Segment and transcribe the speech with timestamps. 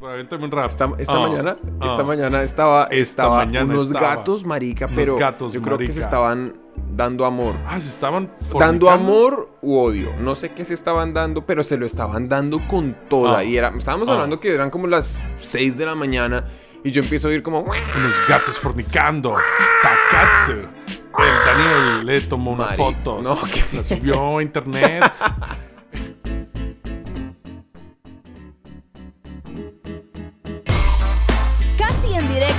[0.00, 0.66] Un rap.
[0.70, 1.86] Esta, esta Ah, mañana, ah.
[1.86, 4.16] esta mañana estaba, Esta estaba mañana unos estaba.
[4.16, 6.04] gatos, marica, pero gatos, yo creo que se marica.
[6.06, 6.54] estaban
[6.92, 7.54] dando amor.
[7.66, 8.90] Ah, se estaban Dando fornicando?
[8.90, 10.10] amor u odio.
[10.20, 13.38] No sé qué se estaban dando, pero se lo estaban dando con toda.
[13.38, 13.44] Ah.
[13.44, 14.12] Y era, estábamos Ah.
[14.12, 16.44] hablando que eran como las 6 de la mañana.
[16.84, 17.60] Y yo empiezo a oír como.
[17.62, 19.34] Unos gatos fornicando.
[19.82, 20.52] Takatsu.
[21.18, 23.22] El Daniel le tomó unas Marica, fotos.
[23.22, 25.02] no, que- La subió a internet.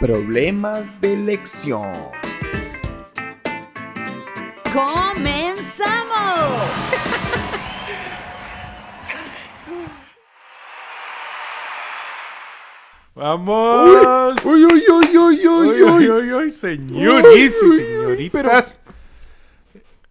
[0.00, 1.90] Problemas de elección.
[4.72, 6.14] ¡Comenzamos!
[13.16, 14.44] ¡Vamos!
[14.44, 18.80] Uy, uy, uy, uy, uy, Uy, uy, uy, uy, señores y señoritas.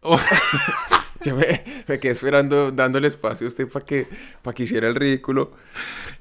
[1.27, 4.07] Yo me, me quedé esperando, dándole espacio a usted para que,
[4.41, 5.51] para que hiciera el ridículo.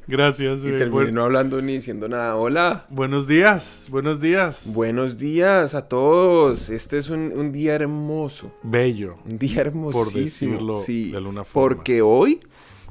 [0.06, 0.60] Gracias.
[0.60, 0.76] Y güey.
[0.78, 2.36] terminé Buen- no hablando ni diciendo nada.
[2.36, 2.86] Hola.
[2.90, 4.72] Buenos días, buenos días.
[4.74, 6.70] Buenos días a todos.
[6.70, 8.52] Este es un, un día hermoso.
[8.62, 9.16] Bello.
[9.28, 10.52] Un día hermosísimo.
[10.54, 11.76] decirlo sí, de alguna forma.
[11.76, 12.40] Porque hoy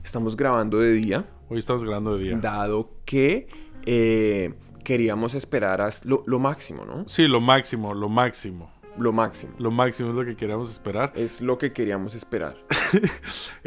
[0.03, 2.37] estamos grabando de día, Hoy estamos grabando de día.
[2.37, 3.47] dado que
[3.85, 7.07] eh, queríamos esperar a lo, lo máximo, ¿no?
[7.07, 8.71] Sí, lo máximo, lo máximo.
[8.97, 9.53] Lo máximo.
[9.59, 11.11] Lo máximo es lo que queríamos esperar.
[11.15, 12.55] Es lo que queríamos esperar.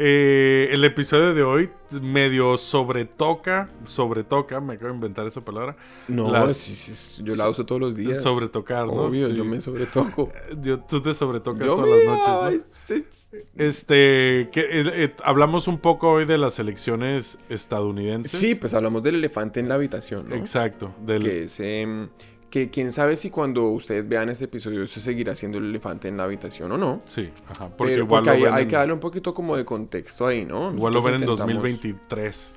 [0.01, 1.69] Eh, el episodio de hoy
[2.01, 5.73] medio sobretoca, sobretoca, me acabo de inventar esa palabra.
[6.07, 8.21] No, Las- sí, sí, yo la uso todos los días.
[8.21, 8.93] Sobretocar, ¿no?
[8.93, 9.35] Obvio, Sí.
[9.35, 10.29] yo me sobretoco.
[10.61, 13.35] Yo- tú te sobretocas Yo todas me- las noches, ¿no?
[13.57, 18.39] Este, que, eh, eh, hablamos un poco hoy de las elecciones estadounidenses.
[18.39, 20.35] Sí, pues hablamos del elefante en la habitación, ¿no?
[20.35, 20.93] Exacto.
[21.05, 22.07] Del, Que es, em,
[22.49, 26.17] que quién sabe si cuando ustedes vean este episodio se seguirá siendo el elefante en
[26.17, 27.01] la habitación o no.
[27.05, 27.69] Sí, ajá.
[27.69, 30.45] Porque Pero igual porque hay, ven hay que darle un poquito como de contexto ahí,
[30.45, 30.71] ¿no?
[30.73, 32.55] Igual lo ven en Nosotros intentamos- 2023.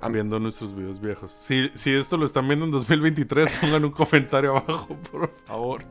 [0.00, 0.08] Ah.
[0.10, 1.32] Viendo nuestros videos viejos.
[1.32, 5.82] Si, si esto lo están viendo en 2023, pongan un comentario abajo, por favor.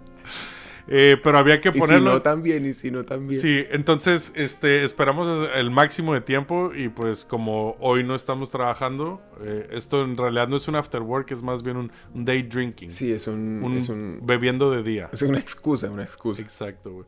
[0.89, 2.13] Eh, pero había que Y si ponerlo.
[2.13, 3.41] no también, y si no también.
[3.41, 9.21] Sí, entonces este, esperamos el máximo de tiempo y pues como hoy no estamos trabajando,
[9.41, 12.41] eh, esto en realidad no es un after work, es más bien un, un day
[12.41, 12.89] drinking.
[12.89, 15.09] Sí, es un, un, es un- bebiendo de día.
[15.11, 16.41] es una excusa, una excusa.
[16.41, 17.05] Exacto, güey.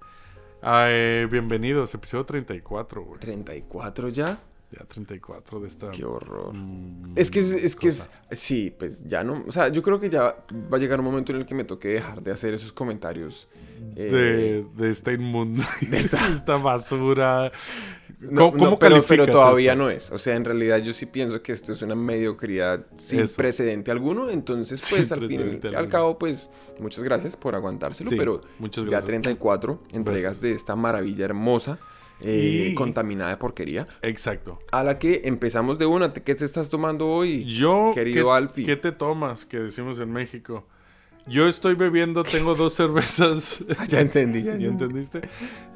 [0.62, 3.20] Ah, eh, bienvenidos, episodio 34, güey.
[3.22, 4.40] 34 ya.
[4.72, 5.90] Ya 34 de esta...
[5.90, 6.54] Qué horror.
[6.54, 10.00] mm, Es que es, es que es, sí, pues ya no, o sea, yo creo
[10.00, 12.54] que ya va a llegar un momento en el que me toque dejar de hacer
[12.54, 13.48] esos comentarios.
[13.96, 17.52] eh, de, de esta inmunda, de esta- esta, basura.
[18.20, 19.84] no, ¿Cómo, no, cómo pero, todavía esto?
[19.84, 20.12] no es.
[20.12, 23.38] O sea, en realidad yo sí pienso que esto es una mediocridad sin Eso.
[23.38, 24.30] precedente alguno.
[24.30, 28.10] Entonces, pues al fin y al cabo, pues muchas gracias por aguantárselo.
[28.12, 29.06] Sí, pero muchas ya gracias.
[29.08, 31.80] 34 entregas de esta maravilla hermosa,
[32.22, 34.60] eh, Y- contaminada de porquería, Exacto.
[34.72, 36.14] a la que empezamos de una.
[36.14, 37.46] ¿Qué te estás tomando hoy?
[37.46, 38.66] Yo, Querido ¿qué, Alfie.
[38.66, 39.46] ¿qué te tomas?
[39.46, 40.68] Que decimos en México.
[41.28, 43.64] Yo estoy bebiendo, tengo dos cervezas.
[43.88, 44.40] Ya entendí.
[44.42, 45.00] ya ¿Ya entendí.
[45.02, 45.22] entendiste?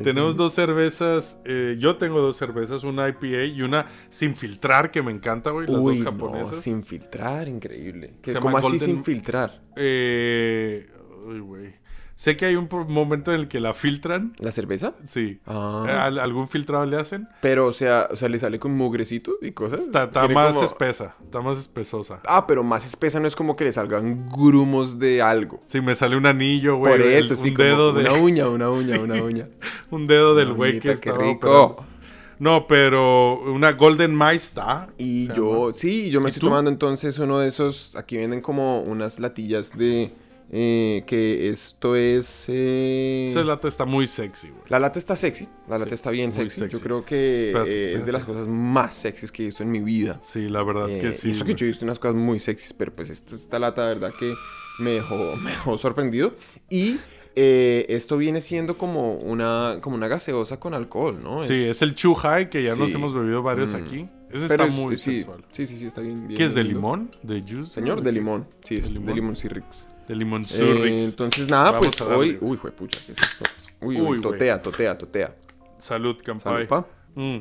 [0.03, 1.39] Tenemos dos cervezas.
[1.45, 5.67] eh, yo tengo dos cervezas, una IPA y una sin filtrar, que me encanta, güey.
[5.67, 6.57] Las Uy, dos no, japonesas.
[6.57, 8.13] sin filtrar, increíble.
[8.41, 9.61] ¿Cómo así Golden- sin filtrar?
[9.75, 10.87] Eh,
[11.27, 11.82] uy, güey.
[12.15, 14.33] Sé que hay un momento en el que la filtran.
[14.39, 14.93] ¿La cerveza?
[15.03, 15.39] Sí.
[15.47, 15.83] Ah.
[15.87, 17.27] Eh, ¿al- ¿Algún filtrado le hacen?
[17.41, 19.81] Pero, o sea, o sea, le sale con mugrecito y cosas.
[19.81, 22.19] Está, está más como- espesa, está más espesosa.
[22.27, 25.61] Ah, pero más espesa no es como que le salgan grumos de algo.
[25.65, 26.93] Sí, me sale un anillo, güey.
[26.93, 28.99] Por el- eso, sí, un como dedo de, una uña, una uña, Sí.
[28.99, 29.49] una uña.
[29.89, 31.49] un dedo del güey que estaba rico.
[31.49, 31.93] operando.
[32.39, 34.89] No, pero una Golden Maista.
[34.97, 35.73] Y yo, llama.
[35.73, 36.47] sí, yo me ¿Y estoy tú?
[36.47, 37.95] tomando entonces uno de esos.
[37.95, 40.13] Aquí venden como unas latillas de.
[40.55, 42.45] Eh, que esto es.
[42.47, 44.61] eh, Esa lata está muy sexy, güey.
[44.69, 46.67] La lata está sexy, la lata Sí, está bien sexy.
[46.69, 49.71] Yo creo que Espérate, eh, es de las cosas más sexys que he visto en
[49.71, 50.19] mi vida.
[50.21, 51.31] Sí, la verdad Eh, que y sí.
[51.31, 53.95] eso que yo he visto unas cosas muy sexys, pero pues esto, esta lata, de
[53.95, 54.33] verdad que
[54.79, 56.35] me dejó, me dejó sorprendido.
[56.69, 56.97] Y
[57.35, 61.39] eh, esto viene siendo como una, como una gaseosa con alcohol, ¿no?
[61.39, 63.75] Sí, es el Chu High que ya nos hemos bebido varios Mm.
[63.77, 64.07] aquí.
[64.31, 65.43] Ese pero está es- muy sí, sexual.
[65.51, 66.27] Sí, sí, sí, está bien.
[66.27, 66.79] bien ¿Qué es de lindo.
[66.79, 67.09] limón?
[67.23, 67.71] ¿De juice?
[67.73, 68.47] Señor, de limón.
[68.63, 69.15] Sí, es ¿De de limón?
[69.15, 69.87] limón Sirrix.
[70.07, 72.37] De limón Eh, entonces, nada, Vamos pues hoy.
[72.41, 73.45] Uy, pucha, ¿qué es esto?
[73.81, 75.35] Uy, Uy, totea, totea, totea.
[75.77, 76.67] Salud, Salud, campay.
[76.67, 76.85] pa.
[77.15, 77.37] Mm.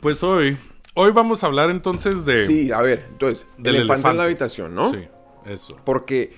[0.00, 0.56] Pues hoy,
[0.96, 2.44] Hoy vamos a hablar entonces de...
[2.44, 4.92] Sí, a ver, entonces, Del el elefante, en la habitación, ¿no?
[4.92, 5.00] Sí,
[5.44, 5.76] eso.
[5.84, 6.32] Porque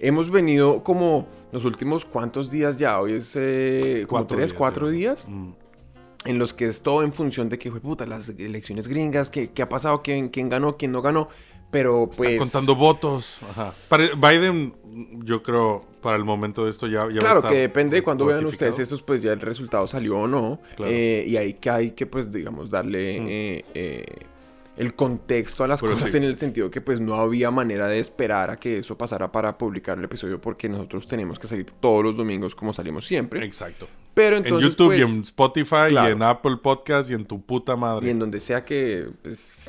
[0.00, 4.58] hemos venido como los últimos cuántos días ya, hoy es eh, como Cuatro tres, días,
[4.58, 4.96] cuatro sí.
[4.96, 5.50] días, Mm.
[6.24, 9.52] en los que es todo en función de que fue puta, las elecciones gringas, qué,
[9.52, 11.28] qué ha pasado, quién, quién ganó, quién no ganó,
[11.70, 12.38] pero pues...
[12.38, 13.38] Contando votos.
[13.50, 13.72] Ajá.
[14.16, 14.74] Biden,
[15.24, 17.96] yo creo, para el momento de esto ya, ya va a Claro, estar que depende
[17.96, 20.60] de cuando vean ustedes estos, pues ya el resultado salió o no.
[20.76, 20.90] Claro.
[20.92, 23.26] eh, y ahí que hay que, pues, digamos, darle Mm.
[23.28, 24.04] eh, eh,
[24.76, 26.16] el contexto a las Pero cosas sí.
[26.16, 29.58] en el sentido que, pues, no había manera de esperar a que eso pasara para
[29.58, 33.44] publicar el episodio porque nosotros tenemos que salir todos los domingos como salimos siempre.
[33.44, 33.86] Exacto.
[34.14, 36.08] Pero entonces, en YouTube y pues, en Spotify claro.
[36.08, 38.06] y en Apple Podcast y en tu puta madre.
[38.06, 39.68] y en donde sea que, pues,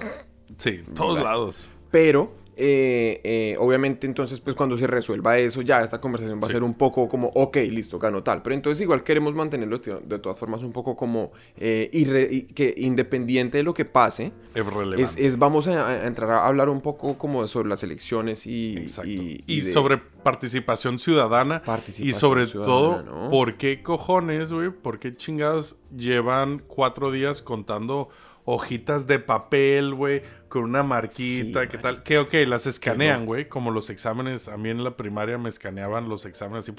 [0.58, 1.24] Sí, todos Vale.
[1.26, 1.70] lados.
[1.92, 6.52] Pero, eh, eh, obviamente, entonces, pues cuando se resuelva eso, ya esta conversación va a
[6.52, 8.42] ser un poco como, ok, listo, ganó tal.
[8.44, 12.74] Pero entonces, igual queremos mantenerlo de todas formas un poco como eh, irre- y- que
[12.78, 15.26] independiente de lo que pase, Es relevante.
[15.26, 19.10] es, vamos a, a entrar a hablar un poco como sobre las elecciones y, y,
[19.10, 21.64] Y, y de sobre participación ciudadana.
[21.64, 23.30] participación Y sobre ciudadana, todo, ¿no?
[23.32, 24.70] ¿por qué cojones, güey?
[24.70, 28.10] ¿Por qué chingados llevan cuatro días contando
[28.46, 30.22] hojitas de papel, güey?
[30.52, 32.04] Con una marquita, Sí, ¿qué tal?
[32.04, 33.48] Que, ok, las escanean, güey.
[33.48, 36.74] Como los exámenes, a mí en la primaria me escaneaban los exámenes así.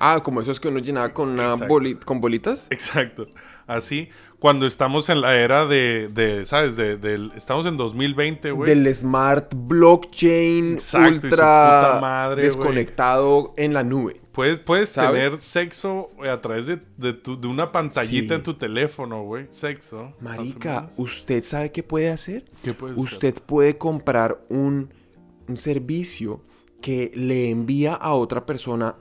[0.00, 2.66] Ah, como esos que uno llenaba con, una boli- con bolitas.
[2.70, 3.28] Exacto.
[3.68, 4.08] Así,
[4.40, 6.74] cuando estamos en la era de, de ¿sabes?
[6.74, 8.68] De, del- estamos en 2020, güey.
[8.74, 14.19] Del smart blockchain Exacto, ultra puta madre, desconectado en la nube.
[14.32, 15.18] Puedes, puedes ¿Sabe?
[15.18, 18.34] tener sexo a través de, de, tu- de una pantallita Sí.
[18.34, 19.46] en tu teléfono, güey.
[19.50, 20.12] Sexo.
[20.20, 20.88] Marica.
[20.96, 22.44] ¿usted sabe qué puede hacer?
[22.62, 22.92] ¿Qué hacer?
[22.96, 24.92] Usted puede comprar un,
[25.48, 26.42] un servicio
[26.80, 28.94] que le envía a otra persona,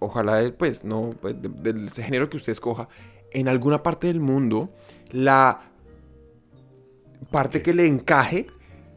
[0.00, 2.88] ojalá él, pues, no, pues, de- del género que usted escoja,
[3.32, 4.70] en alguna parte del mundo,
[5.10, 5.70] la
[7.30, 8.48] parte que le encaje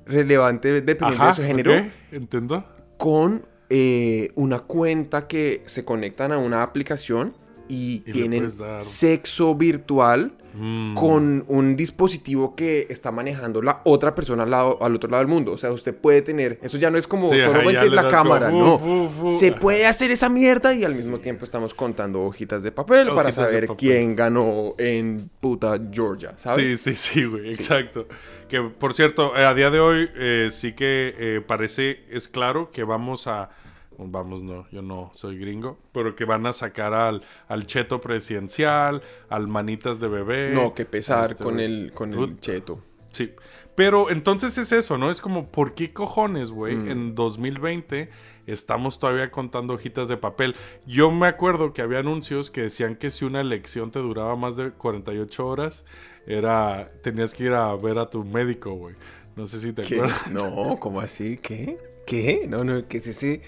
[0.05, 2.65] relevante dependiendo Ajá, de su género ok, Entiendo.
[2.97, 7.33] con eh, una cuenta que se conectan a una aplicación
[7.67, 10.95] y, tienen dar- sexo virtual Mm.
[10.95, 15.27] con un dispositivo que está manejando la otra persona al, lado, al otro lado del
[15.27, 15.51] mundo.
[15.51, 19.11] O sea, usted puede tener, eso ya no es como Sí, solamente la cámara, como,
[19.23, 19.31] no.
[19.31, 23.29] Se puede hacer esa mierda y al mismo tiempo estamos contando hojitas de papel para
[23.29, 23.77] Hojitas saber papel.
[23.77, 26.81] quién ganó en puta Georgia, ¿sabes?
[26.81, 28.07] Sí, sí, sí, güey, exacto.
[28.49, 32.71] Que por cierto, eh, a día de hoy eh, sí que eh, parece, es claro
[32.71, 33.49] que vamos a,
[33.97, 39.01] vamos, no, yo no soy gringo, pero que van a sacar al, al cheto presidencial,
[39.29, 40.51] al manitas de bebé.
[40.53, 42.81] No, que pesar este, con el, con el cheto.
[43.11, 43.33] Sí.
[43.75, 45.11] Pero entonces es eso, ¿no?
[45.11, 46.75] Es como, ¿por qué cojones, güey?
[46.75, 46.91] Mm.
[46.91, 48.09] En 2020
[48.47, 50.55] estamos todavía contando hojitas de papel.
[50.87, 54.55] Yo me acuerdo que había anuncios que decían que si una elección te duraba más
[54.57, 55.85] de 48 horas,
[56.25, 58.95] era tenías que ir a ver a tu médico, güey.
[59.35, 59.95] No sé si te ¿Qué?
[59.95, 60.27] acuerdas.
[60.31, 61.37] No, ¿cómo así?
[61.37, 61.77] ¿Qué?
[62.07, 62.45] ¿Qué?
[62.49, 63.41] No, no, ¿qué es ese?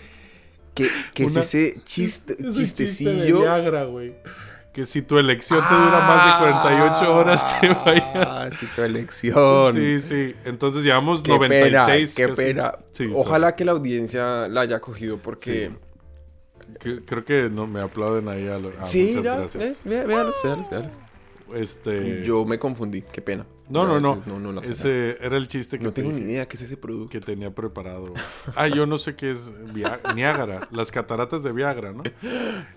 [0.76, 3.40] ¿Qué, qué Una- es ese chiste, Es un chiste de chistecillo?
[3.42, 4.14] Viagra, güey.
[4.80, 8.54] Que si tu elección te dura más de 48 horas, te Ah, vayas.
[8.58, 9.74] sí, tu elección.
[9.74, 10.36] Sí, sí.
[10.46, 12.16] Entonces llevamos Qué 96.
[12.16, 12.74] pena, qué pena.
[12.94, 15.72] Sí, Ojalá que la audiencia la haya cogido porque...
[16.80, 19.64] Que- Creo que no me aplauden ahí a lo- ah, sí, muchas ya, gracias.
[19.64, 20.92] eh, vé- véalos, véalos, véalos.
[21.56, 22.24] Este.
[22.24, 23.46] Yo me confundí, qué pena.
[23.68, 24.22] No, no, no.
[24.26, 24.62] no, no.
[24.62, 27.10] Ese era el chiste que No te tengo ni idea qué es ese producto.
[27.10, 28.14] que tenía preparado.
[28.56, 29.52] Ah, yo no sé qué es
[30.16, 32.04] Niágara, las cataratas de Viagra, ¿no?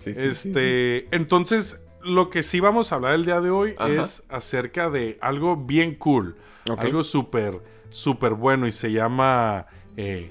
[0.00, 3.74] Sí, sí, sí, este, entonces lo que sí vamos a hablar el día de hoy
[3.78, 3.90] Ajá.
[3.92, 6.36] es acerca de algo bien cool,
[6.78, 9.66] algo súper, súper bueno y se llama
[9.96, 10.30] eh,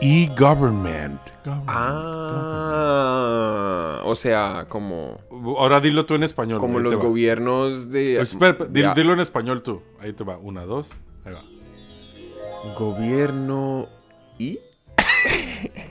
[0.00, 1.20] e-government.
[1.66, 3.20] Ah,
[4.04, 5.20] o sea, como,
[5.58, 6.58] Ahora dilo tú en español.
[6.58, 8.20] como los gobiernos de...
[8.20, 9.82] Espera, espera, dilo en español tú.
[10.00, 10.38] Ahí te va.
[10.38, 10.90] Una, dos.
[11.24, 11.42] Ahí va.
[12.78, 13.86] Gobierno
[14.38, 14.58] y...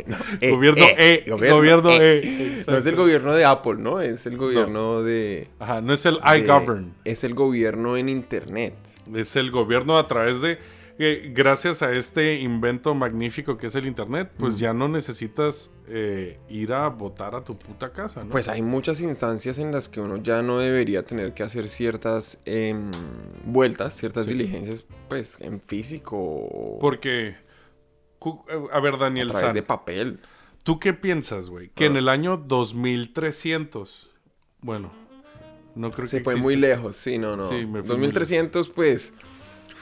[0.06, 1.24] No, E, gobierno E.
[1.28, 2.64] Gobierno, E.
[2.68, 4.02] No es el gobierno de Apple, ¿no?
[4.02, 5.48] Es el gobierno de...
[5.60, 6.94] Ajá, no es el de- iGovern.
[7.06, 8.74] Es el gobierno en Internet.
[9.14, 10.58] Es el gobierno a través de.
[11.00, 14.58] eh, gracias a este invento magnífico que es el Internet, pues Mm.
[14.60, 18.30] ya no necesitas eh, ir a votar a tu puta casa, ¿no?
[18.30, 22.40] Pues hay muchas instancias en las que uno ya no debería tener que hacer ciertas
[22.46, 22.90] em,
[23.46, 24.34] vueltas, ciertas Sí.
[24.34, 27.36] diligencias, pues en físico Porque.
[28.50, 30.20] Eh, A ver, a Daniel través San, de papel.
[30.64, 31.70] ¿tú qué piensas, güey?
[31.76, 32.00] Que en Ah.
[32.00, 34.10] el año 2300.
[34.62, 34.92] Bueno,
[35.76, 37.50] no creo Se que fue exista muy este- lejos, sí, no, no.
[37.50, 39.14] Sí, me fui muy 2300, pues,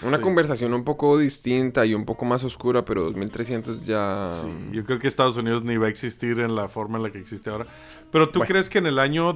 [0.01, 0.24] una Sí.
[0.24, 4.27] conversación un poco distinta y un poco más oscura, pero 2300 ya...
[4.29, 7.12] Sí, yo creo que Estados Unidos ni va a existir en la forma en la
[7.12, 7.67] que existe ahora.
[8.12, 8.48] Pero tú Bueno.
[8.50, 9.33] crees que en el año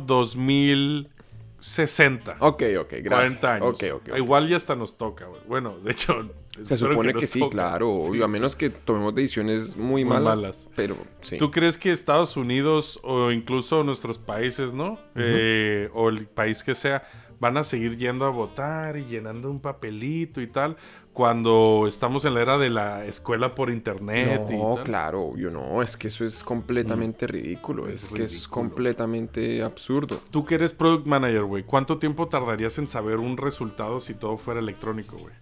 [1.59, 2.37] 60.
[2.39, 3.39] Ok, ok, gracias.
[3.39, 3.67] 40 años.
[3.67, 4.09] Ok, ok.
[4.11, 4.17] ok.
[4.17, 5.41] Igual ya hasta nos toca, güey.
[5.47, 6.29] Bueno, de hecho.
[6.63, 7.51] Se supone que, sí, toque.
[7.51, 8.31] claro, Sí, obvio, a sí.
[8.33, 10.69] menos que tomemos decisiones muy, Muy malas, malas.
[10.75, 11.37] Pero sí.
[11.37, 14.99] ¿Tú crees que Estados Unidos o incluso nuestros países, ¿no?
[15.15, 17.03] Eh, o el país que sea,
[17.39, 20.77] van a seguir yendo a votar y llenando un papelito y tal
[21.11, 24.41] cuando estamos en la era de la escuela por internet?
[24.49, 24.83] y No, tal?
[24.83, 30.19] claro, obvio, no, es que eso es completamente ridículo, es, Es que es completamente absurdo.
[30.29, 34.37] Tú que eres product manager, güey, ¿cuánto tiempo tardarías en saber un resultado si todo
[34.37, 35.33] fuera electrónico, güey?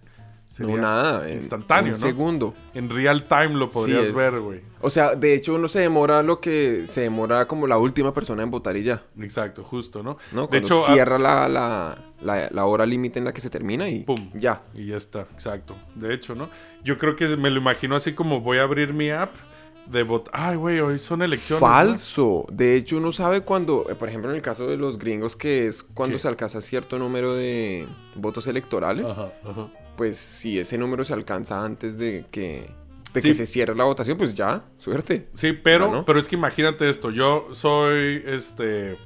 [0.54, 2.06] Sería no, nada, instantáneo, un ¿no?
[2.06, 2.54] segundo.
[2.74, 4.60] En real time lo podrías Sí, es- ver, güey.
[4.80, 8.44] O sea, de hecho uno se demora lo que se demora como la última persona
[8.44, 10.16] en votar y ya, Exacto, justo, ¿no?
[10.30, 10.42] ¿no?
[10.42, 13.50] De Cuando hecho, ah, cierra la, la, la, la hora límite en la que se
[13.50, 14.30] termina y Pum.
[14.34, 14.62] ya.
[14.74, 15.74] Y ya está, exacto.
[15.96, 16.50] De hecho, ¿no?
[16.84, 19.34] Yo creo que me lo imagino así como voy a abrir mi app
[19.86, 20.32] de votar.
[20.34, 21.60] Ay, güey, hoy son elecciones.
[21.62, 21.66] ¿no?
[21.68, 22.46] Falso.
[22.50, 25.66] De hecho, uno sabe cuando, eh, por ejemplo, en el caso de los gringos, que
[25.68, 26.20] es cuando ¿Qué?
[26.20, 29.68] se alcanza cierto número de votos electorales, Ajá, ajá.
[29.96, 32.70] pues si ese número se alcanza antes de que,
[33.12, 33.28] de Sí.
[33.28, 35.28] que se cierre la votación, pues ya, suerte.
[35.34, 36.04] Sí, pero, ¿no?
[36.04, 37.10] pero es que imagínate esto.
[37.10, 38.96] Yo soy, este,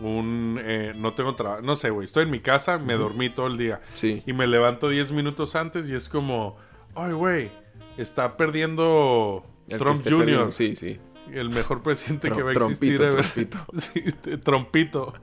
[0.00, 2.04] un, eh, no tengo trabajo, no sé, güey.
[2.04, 3.80] Estoy en mi casa, me dormí todo el día.
[3.94, 4.22] Sí.
[4.26, 6.56] Y me levanto 10 minutos antes y es como,
[6.94, 7.50] ay, güey,
[7.96, 10.98] está perdiendo El Trump Jr., perdiendo, Sí, sí.
[11.32, 12.96] el mejor presidente que va a existir.
[12.98, 13.58] trompito.
[13.74, 14.02] Sí,
[14.42, 15.14] trompito.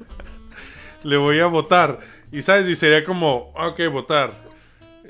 [1.04, 2.00] Le voy a votar.
[2.32, 4.44] Y sabes, y sería como, ok, votar.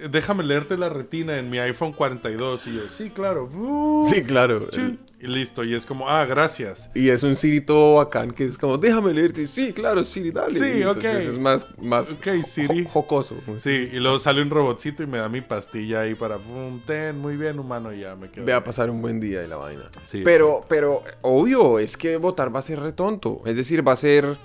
[0.09, 2.67] Déjame leerte la retina en mi iPhone 42.
[2.67, 3.45] Y yo, sí, claro.
[3.45, 4.67] Uh, Sí, claro.
[4.71, 4.99] chin.
[5.25, 5.63] Y listo.
[5.63, 6.89] Y es como, ah, gracias.
[6.93, 9.47] Y es un Siri todo bacán que es como, déjame leerte.
[9.47, 10.53] Sí, claro, Siri, dale.
[10.59, 11.33] Sí, Y entonces ok.
[11.33, 12.83] Es más, más Ok, Siri.
[12.83, 13.35] jo- jocoso.
[13.57, 17.17] Sí, y luego sale un robotcito y me da mi pastilla ahí para, pum, ten,
[17.19, 18.45] muy bien, humano, y ya me quedo.
[18.45, 19.89] Ve a pasar un buen día y la vaina.
[20.03, 23.41] Sí, pero, pero, obvio, es que votar va a ser retonto.
[23.45, 24.37] Es decir, va a ser...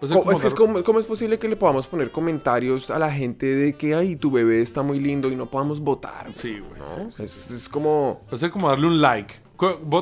[0.00, 2.88] O sea, ¿Cómo, es que es como- ¿Cómo es posible que le podamos poner comentarios
[2.88, 6.26] a la gente de que, ay, tu bebé está muy lindo y no podamos votar?
[6.26, 6.34] güey"?
[6.34, 6.78] Sí, güey.
[6.78, 7.10] ¿No?
[7.10, 7.54] sí, sí, es, sí.
[7.54, 8.20] es como...
[8.30, 9.34] Va a ser como darle un like.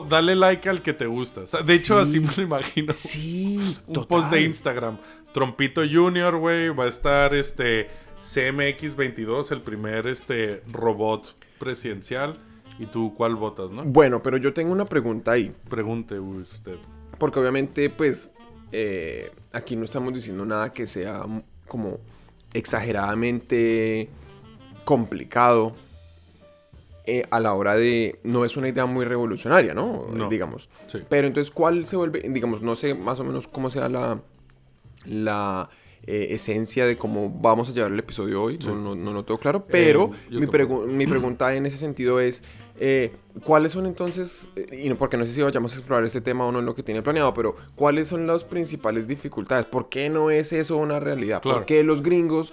[0.09, 1.43] Dale like al que te gusta.
[1.43, 2.19] O sea, de hecho, Sí.
[2.19, 2.93] así me lo imagino.
[2.93, 4.99] Sí, un post de Instagram.
[5.33, 6.69] Trompito Junior, güey.
[6.71, 7.89] Va a estar este
[8.23, 12.39] CMX22, el primer este robot presidencial.
[12.79, 13.85] ¿Y tú cuál votas, no?
[13.85, 15.51] Bueno, pero yo tengo una pregunta ahí.
[15.71, 16.77] Pregunte usted.
[17.19, 18.31] Porque obviamente, pues,
[18.73, 21.23] eh, aquí no estamos diciendo nada que sea
[21.69, 21.99] como
[22.53, 24.09] exageradamente
[24.85, 25.75] complicado
[27.07, 28.19] eh, a la hora de...
[28.25, 30.07] No es una idea muy revolucionaria, ¿no?
[30.13, 30.29] No.
[30.29, 30.69] Digamos.
[30.87, 30.99] Sí.
[31.09, 32.21] Pero entonces, ¿cuál se vuelve?
[32.29, 34.21] Digamos, no sé más o menos cómo sea la,
[35.05, 35.69] la
[36.07, 38.59] eh, esencia de cómo vamos a llevar el episodio hoy.
[38.59, 39.67] No, no, no lo tengo claro.
[39.67, 42.43] Pero Eh, mi, pregu- mi pregunta en ese sentido es,
[42.79, 46.45] eh, ¿cuáles son entonces, y no, porque no sé si vayamos a explorar este tema
[46.47, 49.65] o no en lo que tiene planeado, pero ¿cuáles son las principales dificultades?
[49.65, 51.41] ¿Por qué no es eso una realidad?
[51.41, 51.59] Claro.
[51.59, 52.53] ¿Por qué los gringos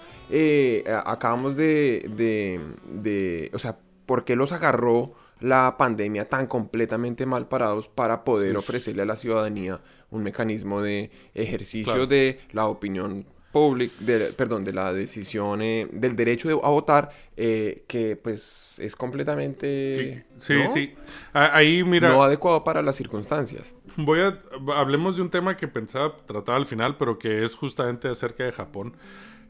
[1.06, 2.60] acabamos de, de,
[3.02, 8.56] de- o sea, ¿por qué los agarró la pandemia tan completamente mal parados para poder
[8.56, 12.08] ofrecerle a la ciudadanía un mecanismo de ejercicio Claro.
[12.08, 13.94] de la opinión pública,
[14.36, 20.26] perdón, de la decisión, eh, del derecho de- a votar, eh, que pues es completamente...
[20.38, 20.72] Sí, ¿no?
[20.72, 20.94] sí.
[21.34, 22.10] A- Ahí, mira.
[22.10, 23.76] No adecuado para las circunstancias.
[23.96, 24.40] Voy a.
[24.76, 28.52] Hablemos de un tema que pensaba tratar al final, pero que es justamente acerca de
[28.52, 28.96] Japón.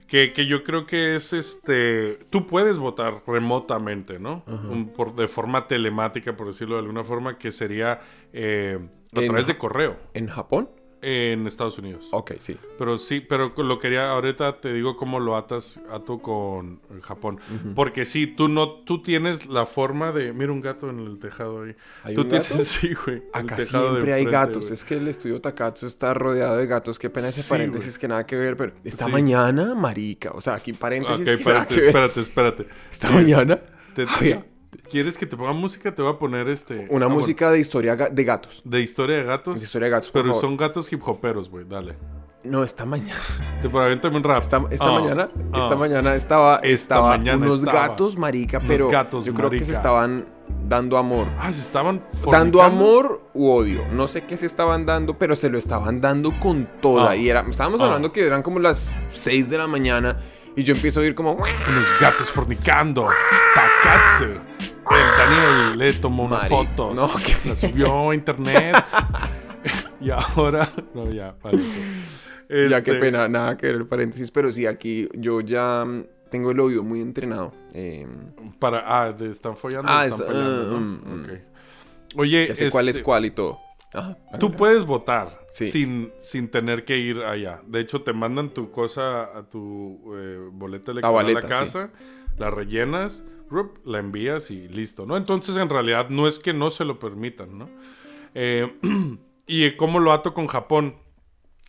[0.08, 2.20] Que, que yo creo que es este.
[2.30, 4.44] Tú puedes votar remotamente, ¿no?
[4.48, 8.00] Un- por, de forma telemática, por decirlo de alguna forma, que sería
[8.34, 8.80] eh,
[9.12, 10.70] a través de correo ¿En Japón?
[11.04, 12.08] En Estados Unidos.
[12.12, 12.58] Ok, sí.
[12.78, 17.40] Pero sí, pero lo quería, ahorita te digo cómo lo atas, ato con Japón.
[17.76, 21.64] Porque sí, tú no, tú tienes la forma de, mira un gato en el tejado
[21.64, 21.76] ahí.
[22.04, 22.64] ¿Hay Tú un tienes- gato?
[22.66, 23.24] sí, güey.
[23.34, 24.72] Acá siempre hay gatos.
[24.72, 26.98] Es que el estudio Takatsu está rodeado de gatos.
[26.98, 29.12] Qué pena ese Sí, paréntesis que nada que ver, pero esta Sí.
[29.12, 30.32] mañana, marica.
[30.32, 31.88] O sea, aquí paréntesis Ok, que nada espérate, que ver.
[31.90, 32.68] espérate, espérate.
[32.92, 33.60] Esta mañana
[33.94, 34.46] Te- había
[34.90, 35.94] ¿Quieres que te ponga música?
[35.94, 36.76] Te voy a poner este.
[36.76, 38.62] una ah, bueno, música de historia ga- de gatos.
[38.66, 39.60] de historia de gatos.
[39.60, 40.42] De historia de gatos, por Pero favor.
[40.50, 41.66] son gatos hip hoperos, güey.
[41.68, 41.96] Dale.
[42.44, 43.22] No, esta mañana.
[43.62, 44.40] Te por aviéntame un rap.
[44.42, 45.60] Esta, esta Ah, mañana, ah.
[45.60, 47.88] esta mañana estaba, Esta estaba mañana unos estaba.
[47.88, 49.78] gatos, marica, pero gatos, yo creo que se marica.
[49.78, 50.26] estaban
[50.68, 51.28] dando amor.
[51.40, 52.62] Ah, se estaban Dando fornicando?
[52.62, 53.86] amor u odio.
[53.94, 57.12] No sé qué se estaban dando, pero se lo estaban dando con toda.
[57.12, 57.16] Ah.
[57.16, 60.18] Y era, estábamos hablando que eran como las 6 de la mañana.
[60.56, 61.34] Y yo empiezo a oír como.
[61.34, 63.08] Unos gatos fornicando.
[63.56, 64.26] Takatsu.
[64.26, 66.94] El Daniel le tomó unas fotos.
[66.96, 68.76] no, que- Las subió a internet.
[70.02, 70.70] y ahora.
[70.94, 71.60] No, ya, vale.
[72.50, 74.30] Ya qué Este, pena, nada que ver el paréntesis.
[74.30, 77.54] Pero sí, aquí yo ya mm, tengo el oído muy entrenado.
[77.74, 78.06] Eh,
[78.60, 79.90] Para, ah, de están follando.
[79.92, 81.28] Ah, están es- mm, mm.
[82.16, 83.60] Oye, ya sé cuál es este, cuál y todo.
[84.40, 85.68] Tú puedes votar Sí.
[85.68, 87.62] sin, sin tener que ir allá.
[87.68, 91.92] De hecho, te mandan tu cosa a tu eh, boleta electoral a boleta, la casa,
[92.38, 95.16] la rellenas, rup, la envías y listo, ¿no?
[95.16, 97.70] Entonces, en realidad, no es que no se lo permitan, ¿no?
[98.34, 98.80] Eh,
[99.48, 100.96] y cómo lo ato con Japón.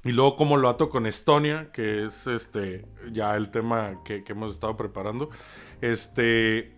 [0.07, 4.33] Y luego cómo lo ato con Estonia, que es este ya el tema que, que
[4.33, 5.31] hemos estado preparando.
[5.81, 6.75] Este,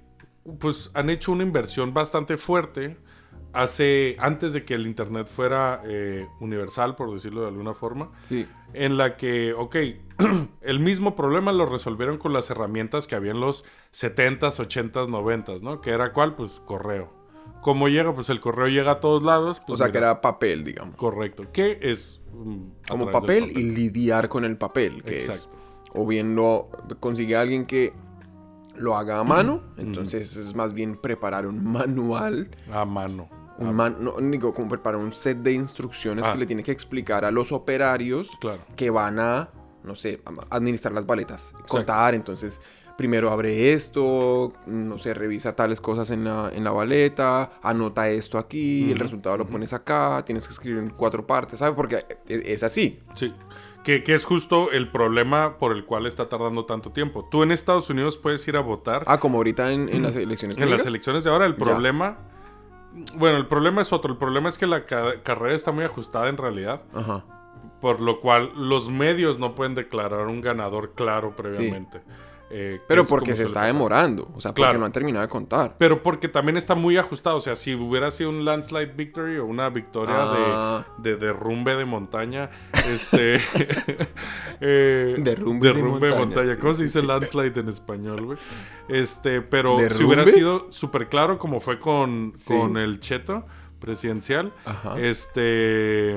[0.60, 2.96] pues han hecho una inversión bastante fuerte
[3.56, 8.46] hace antes de que el internet fuera eh, universal, por decirlo de alguna forma, Sí.
[8.74, 9.76] en la que, ok,
[10.60, 15.62] el mismo problema lo resolvieron con las herramientas que había en los 70s, 80s, 90s,
[15.62, 15.80] ¿no?
[15.80, 17.10] Que era cuál, pues correo.
[17.62, 18.14] ¿Cómo llega?
[18.14, 19.60] Pues el correo llega a todos lados.
[19.66, 20.94] pues, o sea, que era papel, digamos.
[20.96, 21.44] correcto.
[21.52, 22.20] ¿Qué es?
[22.32, 25.28] mm, a Como papel, y lidiar con el papel, que es.
[25.28, 25.56] Exacto.
[25.94, 26.68] O bien lo
[27.00, 27.92] consigue alguien que
[28.76, 33.30] lo haga a mano, entonces es más bien preparar un manual, A mano.
[33.58, 36.32] Un man, no, digo, como preparar un set de instrucciones Ah.
[36.32, 38.60] que le tiene que explicar a los operarios Claro.
[38.76, 39.50] que van a,
[39.84, 42.60] no sé, a- administrar las baletas, contar, entonces
[42.98, 48.38] primero abre esto, no sé, revisa tales cosas en la, en la baleta, anota esto
[48.38, 51.74] aquí, el resultado lo pones acá, tienes que escribir en cuatro partes, ¿sabes?
[51.76, 53.00] Porque es, es así.
[53.14, 53.34] Sí.
[53.84, 57.28] Que, que es justo el problema por el cual está tardando tanto tiempo.
[57.30, 60.56] Tú en Estados Unidos puedes ir a votar Ah, como ahorita en, en las elecciones.
[60.58, 61.44] en las elecciones de ahora.
[61.46, 62.18] El Ya.
[63.14, 64.12] Bueno, el problema es otro.
[64.12, 66.82] El problema es que la ca- carrera está muy ajustada en realidad.
[66.94, 67.24] Ajá.
[67.80, 72.00] Por lo cual los medios no pueden declarar un ganador claro previamente.
[72.48, 75.74] Eh, Pero porque se está demorando, o sea, porque no han terminado de contar.
[75.78, 77.36] Pero porque también está muy ajustado.
[77.36, 80.86] O sea, si hubiera sido un landslide victory o una victoria Ah.
[80.98, 82.50] de, de derrumbe de montaña,
[82.88, 83.36] este.
[84.60, 86.54] eh, Derrumbe de derrumbe de montaña, montaña.
[86.54, 88.38] sí, ¿Cómo sí, se dice landslide en español, güey?
[88.88, 92.56] Este, pero si hubiera sido súper claro, como fue con, Sí.
[92.56, 93.44] con el cheto
[93.80, 94.98] presidencial, Ajá.
[95.00, 96.12] este.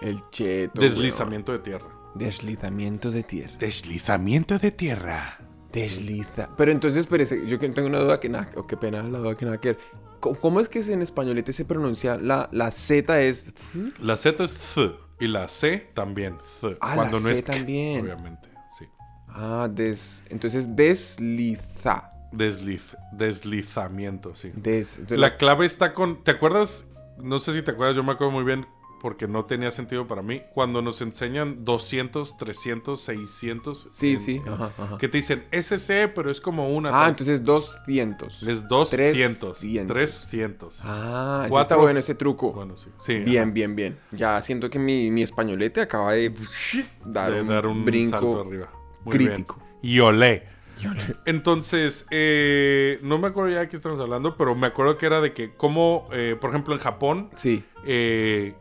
[0.00, 0.80] El cheto.
[0.80, 1.86] Deslizamiento de tierra.
[2.14, 3.56] Deslizamiento de tierra.
[3.58, 5.37] Deslizamiento de tierra.
[5.72, 6.48] Desliza.
[6.56, 9.44] Pero entonces, espérese, yo tengo una duda que nada, oh, qué pena la duda que
[9.44, 9.78] nada que ver.
[10.20, 14.00] ¿Cómo, cómo es que en españolete se pronuncia la, la Z es th?
[14.00, 16.76] La Z es th y la C también th.
[16.80, 18.00] Ah, cuando la no C es k, también.
[18.02, 18.86] obviamente, sí.
[19.28, 22.10] Ah, des, entonces desliza.
[22.32, 24.50] Desliz, deslizamiento, sí.
[24.54, 26.24] Des, entonces La clave está con.
[26.24, 26.86] ¿Te acuerdas?
[27.18, 28.66] No sé si te acuerdas, yo me acuerdo muy bien
[29.00, 30.42] porque no tenía sentido para mí.
[30.54, 33.88] Cuando nos enseñan 200, 300, 600.
[33.90, 34.98] Sí, en- sí, ajá, ajá.
[34.98, 36.90] Que te dicen SC, pero es como una.
[37.04, 38.42] Ah, entonces 200.
[38.42, 39.58] Es 200.
[39.58, 39.86] 300.
[39.88, 40.80] 300.
[40.84, 42.52] Ah, Cuatro- está bueno ese truco.
[42.52, 42.90] Bueno, sí.
[42.98, 43.52] sí bien, ajá.
[43.52, 43.98] bien, bien.
[44.12, 46.32] Ya siento que mi, mi españolete acaba de
[47.04, 48.72] dar, De un, dar un brinco salto arriba.
[49.04, 49.30] Muy bien.
[49.32, 49.58] crítico.
[49.82, 50.58] Y olé.
[51.26, 55.20] Entonces, eh, no me acuerdo ya de qué estamos hablando, pero me acuerdo que era
[55.20, 57.64] de que, como, eh, por ejemplo, en Japón, Sí.
[57.84, 58.54] eh,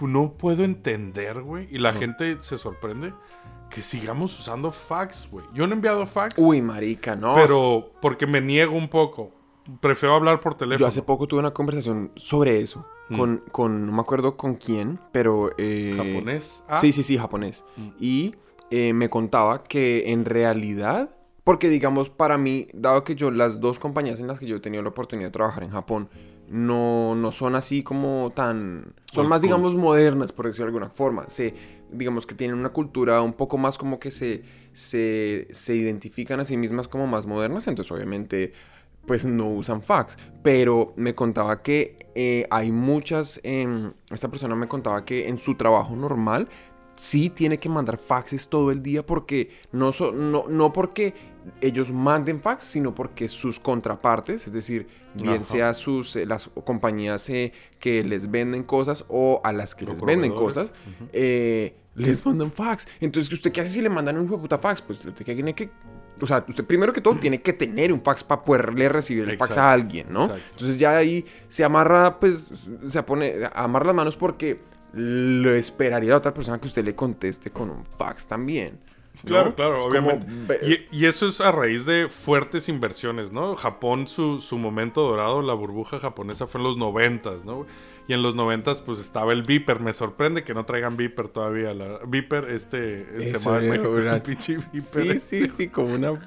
[0.00, 3.12] no puedo entender, güey, y la gente se sorprende
[3.70, 5.44] que sigamos usando fax, güey.
[5.54, 7.34] Yo no he enviado fax, Uy, marica, no.
[7.34, 9.32] pero porque me niego un poco.
[9.80, 10.80] Prefiero hablar por teléfono.
[10.80, 12.84] Yo hace poco tuve una conversación sobre eso.
[13.08, 13.16] Mm.
[13.18, 15.50] Con, con, no me acuerdo con quién, pero...
[15.58, 16.64] eh, ¿Japonés?
[16.68, 17.64] Ah, Sí, sí, sí, japonés.
[17.76, 17.88] Mm.
[18.00, 18.34] Y
[18.70, 21.10] eh, me contaba que en realidad,
[21.44, 24.60] porque digamos para mí, dado que yo las dos compañías en las que yo he
[24.60, 26.08] tenido la oportunidad de trabajar en Japón,
[26.50, 28.94] no, no son así como tan...
[29.12, 31.28] Son más, digamos, modernas, por decirlo de alguna forma.
[31.28, 31.54] Se,
[31.92, 36.44] digamos que tienen una cultura un poco más como que se, se, se identifican a
[36.44, 38.52] sí mismas como más modernas, entonces obviamente
[39.06, 40.18] pues no usan fax.
[40.42, 43.40] Pero me contaba que eh, hay muchas...
[43.44, 46.48] em, esta persona me contaba que en su trabajo normal
[46.96, 51.14] sí tiene que mandar faxes todo el día porque no, so- no, no porque
[51.60, 55.44] ellos manden fax, sino porque sus contrapartes, es decir, bien Ajá.
[55.44, 59.96] sea sus, eh, las compañías eh, que les venden cosas o a las que Los
[59.96, 60.72] les venden cosas,
[61.12, 62.86] eh, les mandan fax.
[63.00, 64.80] Entonces, ¿usted qué hace si le mandan un puta fax?
[64.80, 65.70] Pues usted tiene que...
[66.20, 69.38] O sea, usted primero que todo tiene que tener un fax para poderle recibir el
[69.38, 70.24] fax a alguien, ¿no?
[70.24, 70.44] exacto.
[70.52, 72.50] Entonces ya ahí se amarra, pues,
[72.86, 74.60] se pone, amarra las manos porque
[74.92, 78.78] lo esperaría la otra persona que usted le conteste con un fax también.
[79.24, 79.28] ¿No?
[79.28, 80.86] Claro, claro, Es obviamente.
[80.90, 83.56] Y, y eso es a raíz de fuertes inversiones, ¿no?
[83.56, 87.66] Japón, su, su momento dorado, la burbuja japonesa fue en los noventas, ¿no?
[88.08, 89.78] Y en los noventas, pues estaba el Viper.
[89.80, 91.72] Me sorprende que no traigan Viper todavía.
[91.74, 95.02] La, Viper, este, se Eso en México una- pinche Viper.
[95.02, 95.20] Sí, este.
[95.20, 96.20] sí, sí, como una...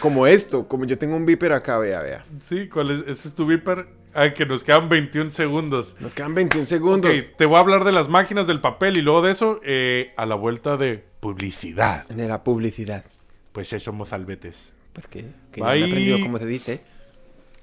[0.00, 2.24] Como esto, como yo tengo un viper acá, vea, vea.
[2.42, 3.00] Sí, ¿cuál es?
[3.00, 3.88] ¿Ese es tu Viper?
[4.14, 5.96] Ah, que nos quedan 21 segundos.
[6.00, 7.10] Nos quedan 21 segundos.
[7.10, 10.12] Ok, te voy a hablar de las máquinas del papel y luego de eso, eh,
[10.16, 12.06] a la vuelta de publicidad.
[12.08, 13.04] De la publicidad.
[13.52, 14.72] Pues eso, mozalbetes.
[14.92, 15.80] Pues que, que ya Bye.
[15.80, 16.80] me aprendió cómo se dice.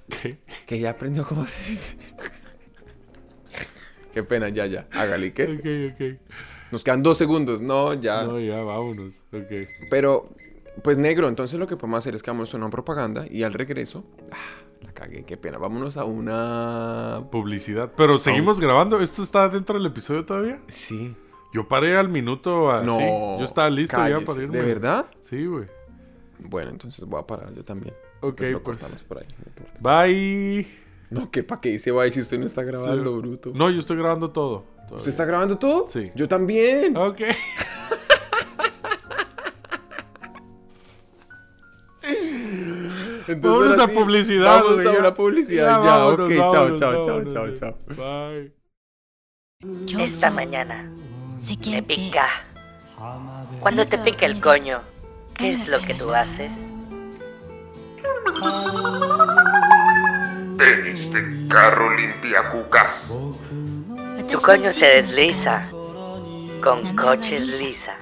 [0.10, 0.38] ¿Qué?
[0.65, 1.98] Que ya aprendió cómo se dice.
[4.13, 4.88] qué pena, ya, ya.
[4.91, 5.44] Hágale, ¿qué?
[5.44, 6.32] Ok, ok.
[6.72, 7.62] Nos quedan dos segundos.
[7.62, 8.24] No, ya.
[8.24, 9.15] No, ya, vámonos.
[9.32, 9.70] Ok.
[9.89, 10.34] Pero,
[10.84, 13.54] pues negro, entonces lo que podemos hacer es que vamos a una propaganda y al
[13.54, 14.06] regreso.
[14.32, 15.58] Ah, la cagué, qué pena.
[15.58, 17.24] Vámonos a una.
[17.32, 17.91] Publicidad.
[17.96, 19.00] Pero seguimos grabando.
[19.00, 20.60] ¿Esto está dentro del episodio todavía?
[20.68, 21.15] Sí.
[21.53, 22.86] Yo paré al minuto así.
[22.86, 23.39] No.
[23.39, 24.58] Yo estaba listo ya para irme.
[24.58, 25.05] ¿De verdad?
[25.21, 25.65] Sí, güey.
[26.39, 27.93] Bueno, entonces voy a parar yo también.
[28.21, 28.77] Ok, Pues lo pues.
[28.77, 29.25] cortamos por ahí.
[29.79, 29.79] No.
[29.79, 30.67] Bye.
[31.10, 33.51] no ¿qué pa' qué dice bye si usted no está grabando, bruto?
[33.55, 34.65] No, yo estoy grabando todo.
[34.75, 34.97] todavía.
[34.97, 35.88] ¿Usted está grabando todo?
[35.88, 36.12] Sí.
[36.15, 36.95] Yo también.
[36.97, 37.21] Ok.
[43.27, 44.45] Entonces, Vámonos ahora a sí, Publicidad.
[44.62, 44.99] Vamos güey, a ya.
[44.99, 45.67] una publicidad.
[45.67, 46.36] Ya, vámonos, ok.
[46.36, 47.53] Chao, vámonos, chao, chao, vámonos, chao, sí.
[47.60, 48.31] chao, chao.
[48.31, 50.03] Bye.
[50.03, 50.91] Esta mañana
[51.71, 52.27] me pica.
[53.60, 54.81] Cuando te pica el coño,
[55.36, 56.67] ¿qué es lo que tú haces?
[60.58, 62.91] Tenis de carro limpia cucas.
[64.31, 65.63] Tu coño se desliza
[66.63, 67.95] con coches lisa.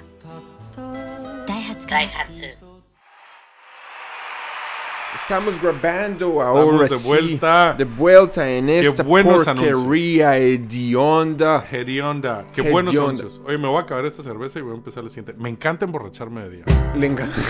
[1.87, 2.62] Daihatsu.
[5.23, 7.75] Estamos grabando ahora de sí, vuelta.
[7.77, 11.65] De vuelta en esta buenos porquería hedionda.
[11.71, 12.45] Hedionda.
[12.53, 12.71] Qué Hedionda.
[12.73, 13.39] buenos anuncios.
[13.45, 15.33] Oye, me voy a acabar esta cerveza y voy a empezar la siguiente.
[15.41, 16.65] Me encanta emborracharme de día.
[16.97, 17.37] Le encanta.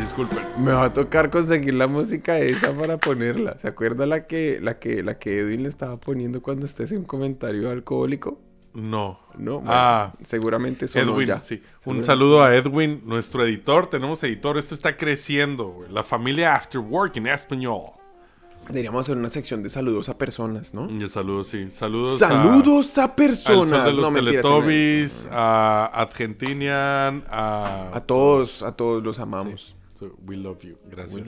[0.00, 0.38] Disculpen.
[0.60, 3.58] Me va a tocar conseguir la música esa para ponerla.
[3.58, 6.96] ¿Se acuerda la que, la que, la que Edwin le estaba poniendo cuando usted hacía
[6.96, 8.38] un comentario alcohólico?
[8.74, 9.20] No.
[9.38, 11.42] No, bueno, Ah, seguramente sonó Edwin, ya.
[11.42, 11.62] sí.
[11.86, 13.86] Un saludo a Edwin, nuestro editor.
[13.88, 14.58] Tenemos editor.
[14.58, 15.90] Esto está creciendo, güey.
[15.90, 17.92] La familia After Work en español.
[18.68, 20.88] Deberíamos hacer una sección de saludos a personas, ¿no?
[20.90, 21.68] Y saludos, sí.
[21.70, 22.18] Saludos.
[22.18, 23.68] Saludos a, a, al personas.
[23.68, 24.20] Sol de los no, me-
[25.30, 27.90] a Argentinian, a...
[27.92, 29.76] A todos, a todos los amamos.
[29.94, 30.76] So, we love you.
[30.90, 31.22] Gracias.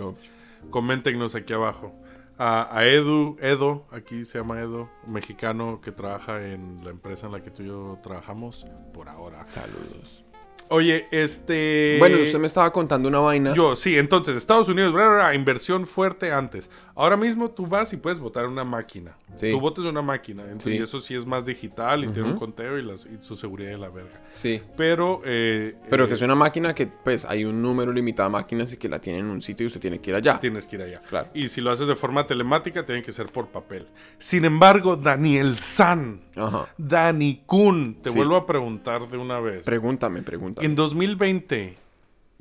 [0.71, 1.95] Coméntenos aquí abajo.
[2.38, 7.33] A, a Edu, Edo, aquí se llama Edo, mexicano que trabaja en la empresa en
[7.33, 9.46] la que tú y yo trabajamos por ahora.
[9.46, 10.27] Saludos.
[10.68, 11.96] Oye, este...
[11.99, 13.55] Bueno, usted me estaba contando una vaina.
[13.55, 16.70] Yo, sí, entonces, Estados Unidos, bla, bla, bla, inversión fuerte antes.
[16.99, 19.15] Ahora mismo tú vas y puedes votar en una máquina.
[19.35, 19.51] Sí.
[19.53, 20.43] Tú votas en una máquina.
[20.45, 20.79] entonces, Sí.
[20.79, 23.73] Y eso sí es más digital y tiene un conteo y, las- y su seguridad
[23.73, 24.19] de la verga.
[24.33, 24.63] Sí.
[24.79, 25.21] Pero...
[25.27, 28.73] eh, Pero eh, que es una máquina que, pues, hay un número limitado de máquinas
[28.73, 30.41] y que la tienen en un sitio y usted tiene que ir allá.
[30.41, 31.03] Tienes que ir allá.
[31.07, 31.29] Claro.
[31.35, 33.87] Y si lo haces de forma telemática, tiene que ser por papel.
[34.19, 36.67] Sin embargo, Daniel San, Ajá.
[36.79, 38.17] Dani Kun, te Sí.
[38.17, 39.67] vuelvo a preguntar de una vez.
[39.67, 40.67] Pregúntame, pregúntame.
[40.67, 41.75] En 2020,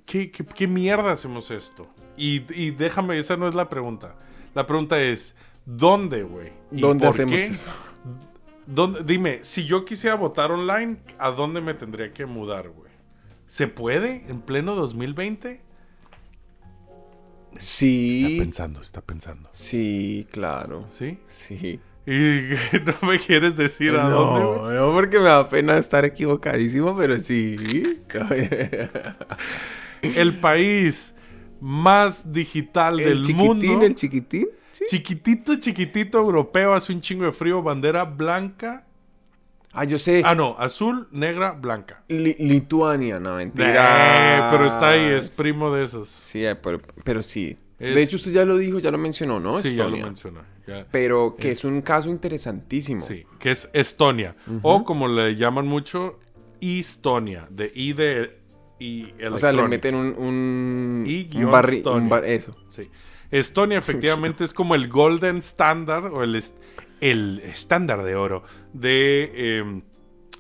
[0.05, 1.87] ¿qué, qué, qué mierda hacemos esto?
[2.15, 4.15] Y, y déjame, esa no es la pregunta.
[4.55, 6.51] La pregunta es, ¿dónde, güey?
[6.71, 7.45] ¿Y ¿Dónde por hacemos qué?
[7.45, 7.69] eso?
[8.65, 12.91] ¿Dónde- dime, si yo quisiera votar online, ¿a dónde me tendría que mudar, güey?
[13.45, 15.61] ¿Se puede en pleno 2020?
[17.57, 18.35] Sí.
[18.39, 19.49] pensando, está pensando.
[19.53, 20.85] Sí, claro.
[20.89, 21.19] ¿Sí?
[21.27, 21.79] Sí.
[22.07, 22.11] Y
[22.85, 24.73] no me quieres decir a dónde, güey?
[24.75, 27.55] No, no, porque me da pena estar equivocadísimo, pero sí.
[30.01, 31.14] El país
[31.65, 33.85] más digital el del chiquitín, mundo.
[33.85, 34.47] el chiquitín.
[34.71, 34.85] Sí.
[34.87, 38.85] Chiquitito, chiquitito europeo, hace un chingo de frío, bandera blanca.
[39.73, 40.21] Ah, yo sé.
[40.23, 42.03] Ah, no, azul, negra, blanca.
[42.07, 44.37] Li- Lituania, no, mentira.
[44.37, 46.07] Eh, pero está ahí, es primo de esos.
[46.07, 47.57] Sí, eh, pero, pero sí.
[47.79, 49.59] Es- De hecho, usted ya lo dijo, ya lo mencionó, ¿no?
[49.61, 50.85] sí, ya lo ya.
[50.91, 51.59] Pero que es...
[51.59, 53.01] Es- un caso interesantísimo.
[53.01, 54.35] Sí, que es Estonia.
[54.61, 56.19] O como le llaman mucho,
[56.61, 57.47] Estonia.
[57.49, 58.44] De I de
[58.79, 62.01] y O sea, le meten un, un, Y un guion barri- Estonia.
[62.01, 62.55] un bar- eso.
[62.69, 62.89] Sí.
[63.31, 66.41] Estonia efectivamente es como el golden standard o el,
[67.01, 69.81] el estándar de oro de, eh,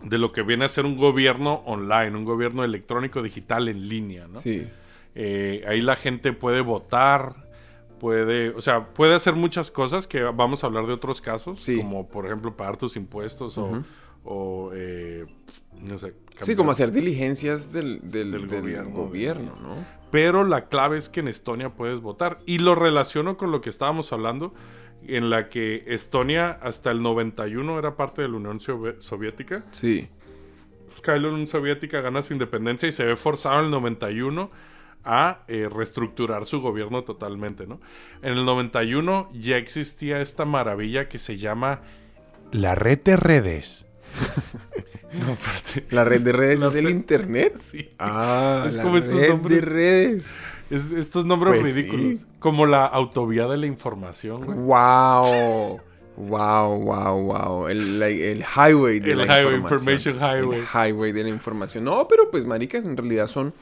[0.03, 4.27] de lo que viene a ser un gobierno online, un gobierno electrónico digital en línea,
[4.27, 4.39] ¿no?
[4.39, 4.67] Sí.
[5.15, 7.47] Eh, ahí la gente puede votar,
[7.99, 11.77] puede, o sea, puede hacer muchas cosas que vamos a hablar de otros casos, Sí.
[11.77, 13.83] como por ejemplo pagar tus impuestos o,
[14.25, 15.25] o, eh,
[15.81, 16.13] no sé.
[16.41, 19.85] Sí, como hacer diligencias del, del, Del del gobierno, gobierno, ¿no?
[20.11, 22.39] Pero la clave es que en Estonia puedes votar.
[22.45, 24.53] Y lo relaciono con lo que estábamos hablando,
[25.07, 29.63] en la que Estonia hasta el 91 era parte de la Unión Sovi- Soviética.
[29.71, 30.09] Sí.
[31.01, 34.49] Cae la Unión Soviética, gana su independencia y se ve forzado en el 91
[35.03, 37.79] a eh, reestructurar su gobierno totalmente, ¿no?
[38.23, 41.81] En el 91 ya existía esta maravilla que se llama
[42.51, 43.84] la red de redes.
[45.13, 45.37] no.
[45.91, 47.57] La red de redes La es el internet.
[47.59, 47.89] Sí.
[47.99, 49.55] Ah, Es la como estos red nombres.
[49.55, 50.33] de redes.
[50.69, 52.19] Es- estos nombres Pues ridículos.
[52.19, 52.25] sí.
[52.39, 54.57] Como la autovía de la información, güey.
[54.57, 55.79] Wow.
[56.17, 57.67] Wow, wow, wow.
[57.67, 60.15] El, la- el highway de El la highway, información.
[60.15, 60.59] information highway.
[60.59, 61.83] El highway de la información.
[61.83, 63.53] No, pero pues, maricas, en realidad son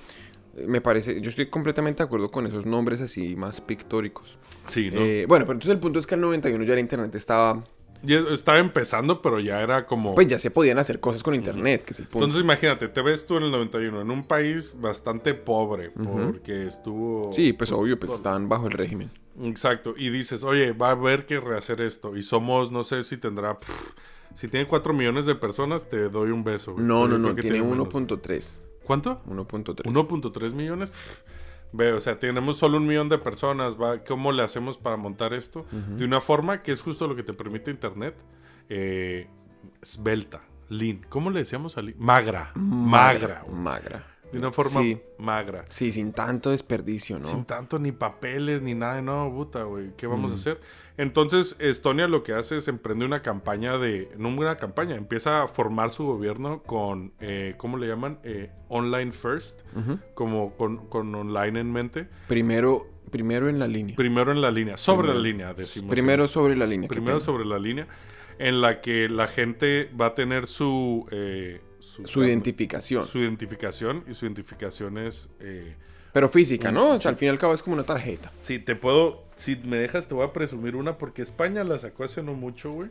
[0.68, 4.38] me parece, yo estoy completamente de acuerdo con esos nombres así más pictóricos.
[4.68, 5.02] Sí, ¿no?
[5.02, 7.64] Eh, bueno, pero entonces el punto es que al 91 ya el internet estaba,
[8.04, 10.14] Ya estaba empezando, pero ya era como...
[10.14, 12.26] pues ya se podían hacer cosas con internet, que es el punto.
[12.26, 17.32] Entonces imagínate, te ves tú en el 91 en un país bastante pobre porque estuvo...
[17.32, 19.10] sí, pues obvio, pues estaban bajo el régimen.
[19.42, 22.16] Exacto, y dices, oye, va a haber que rehacer esto.
[22.16, 23.60] Y somos, no sé si tendrá...
[23.60, 23.72] pff,
[24.36, 26.74] si tiene 4 millones de personas, te doy un beso.
[26.74, 26.86] güey.
[26.86, 27.88] No, no, no, tiene menos.
[27.88, 28.62] 1.3.
[28.84, 29.22] ¿Cuánto?
[29.28, 29.84] 1.3.
[29.84, 30.90] 1.3 millones.
[30.90, 31.22] Pff,
[31.74, 33.76] Ve, o sea, tenemos solo un millón de personas.
[33.82, 34.04] ¿va?
[34.04, 35.66] ¿Cómo le hacemos para montar esto?
[35.72, 38.16] De una forma que es justo lo que te permite Internet.
[38.70, 39.28] Eh,
[39.82, 41.02] esbelta, lean.
[41.10, 41.98] ¿Cómo le decíamos a lean?
[42.00, 42.52] Magra.
[42.56, 43.44] Magra.
[43.52, 44.08] Magra.
[44.32, 45.00] De una forma Sí.
[45.20, 45.64] magra.
[45.70, 47.26] Sí, sin tanto desperdicio, ¿no?
[47.26, 49.00] Sin tanto ni papeles ni nada.
[49.02, 49.92] No, puta, güey.
[49.96, 50.60] ¿Qué vamos a hacer?
[50.98, 54.12] Entonces, Estonia lo que hace es emprende una campaña de...
[54.18, 54.96] No una campaña.
[54.96, 57.14] Empieza a formar su gobierno con...
[57.20, 58.20] eh, ¿Cómo le llaman?
[58.24, 59.62] Eh, online first.
[60.14, 62.08] Como con, con online en mente.
[62.28, 63.96] Primero, primero en la línea.
[63.96, 64.78] Primero en la línea.
[64.78, 65.20] Sobre Primero.
[65.20, 65.90] la línea, decimos.
[65.90, 66.88] Primero sobre la línea.
[66.88, 67.88] Primero sobre la línea.
[68.38, 71.08] En la que la gente va a tener su...
[71.12, 73.08] eh, Su identificación.
[73.08, 74.04] Su identificación.
[74.08, 75.30] Y su identificación es...
[75.40, 75.76] eh,
[76.14, 76.92] Pero física, ¿no?
[76.94, 78.32] O sea, al fin y al cabo es como una tarjeta.
[78.40, 79.24] Sí, te puedo.
[79.44, 82.72] Si me dejas, te voy a presumir una porque España la sacó hace no mucho,
[82.72, 82.90] güey.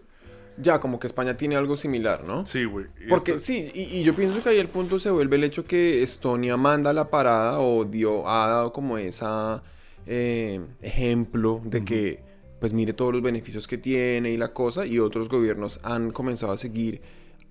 [0.58, 2.44] Ya, como que España tiene algo similar, ¿no?
[2.44, 2.84] Sí, güey.
[3.08, 5.64] Porque esta- sí, y, y yo pienso que ahí el punto se vuelve el hecho
[5.64, 9.62] que Estonia manda la parada o dio, ha dado como esa
[10.06, 12.22] eh, ejemplo de que,
[12.60, 16.52] pues mire todos los beneficios que tiene y la cosa, y otros gobiernos han comenzado
[16.52, 17.00] a seguir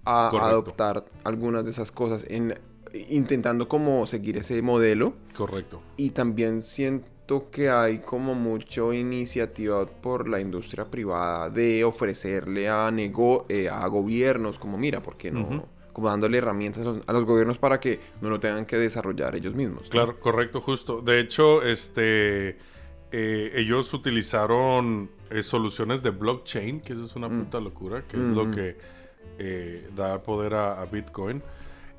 [0.06, 0.48] a Correcto.
[0.50, 2.60] adoptar algunas de esas cosas en
[3.10, 5.14] intentando como seguir ese modelo.
[5.36, 5.82] Correcto.
[5.98, 7.08] Y también siento
[7.40, 13.86] que hay como mucha iniciativa por la industria privada de ofrecerle a, nego eh, a
[13.88, 15.66] gobiernos como, mira, ¿por qué no?
[15.94, 19.36] Como dándole herramientas a los, a los gobiernos para que no lo tengan que desarrollar
[19.36, 19.84] ellos mismos.
[19.84, 19.90] ¿no?
[19.90, 21.02] Claro, correcto, justo.
[21.02, 22.58] De hecho, este.
[23.12, 28.28] eh, ellos utilizaron eh, soluciones de blockchain, que eso es una puta locura, que es
[28.30, 28.78] lo que
[29.38, 31.42] eh, da poder a, a Bitcoin.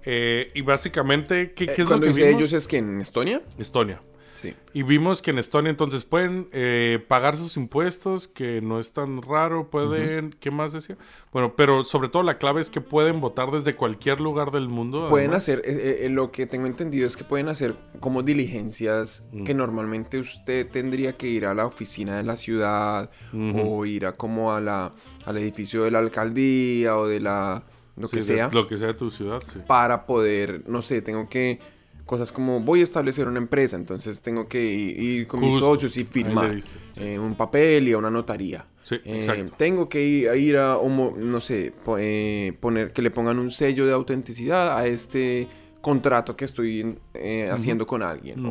[0.04, 2.40] Y básicamente, ¿qué, qué es lo que dice vimos?
[2.40, 3.42] ellos es que en Estonia.
[3.58, 4.00] Estonia.
[4.42, 4.55] Sí.
[4.74, 9.22] Y vimos que en Estonia entonces pueden eh, pagar sus impuestos, que no es tan
[9.22, 10.96] raro, pueden, ¿qué más decía?
[11.33, 15.07] Bueno, pero sobre todo la clave es que pueden votar desde cualquier lugar del mundo.
[15.09, 15.44] Pueden además.
[15.44, 20.18] hacer, eh, eh, lo que tengo entendido es que pueden hacer como diligencias que normalmente
[20.18, 24.61] usted tendría que ir a la oficina de la ciudad o ir a como a
[24.61, 24.92] la,
[25.24, 27.64] al edificio de la alcaldía o de la,
[27.96, 29.61] lo Sí, que sea, Lo que sea de tu ciudad, sí.
[29.66, 31.61] para poder, no sé, tengo que,
[32.06, 36.04] cosas como voy a establecer una empresa, entonces tengo que ir, con mis socios y
[36.04, 37.00] firmar diste, sí.
[37.02, 38.66] eh, un papel y a una notaría.
[38.84, 39.54] Sí, Eh, exacto.
[39.56, 43.50] tengo que ir a, ir a homo- no sé, eh, poner que le pongan un
[43.50, 45.46] sello de autenticidad a este
[45.80, 48.44] contrato que estoy eh, haciendo con alguien.
[48.46, 48.50] O,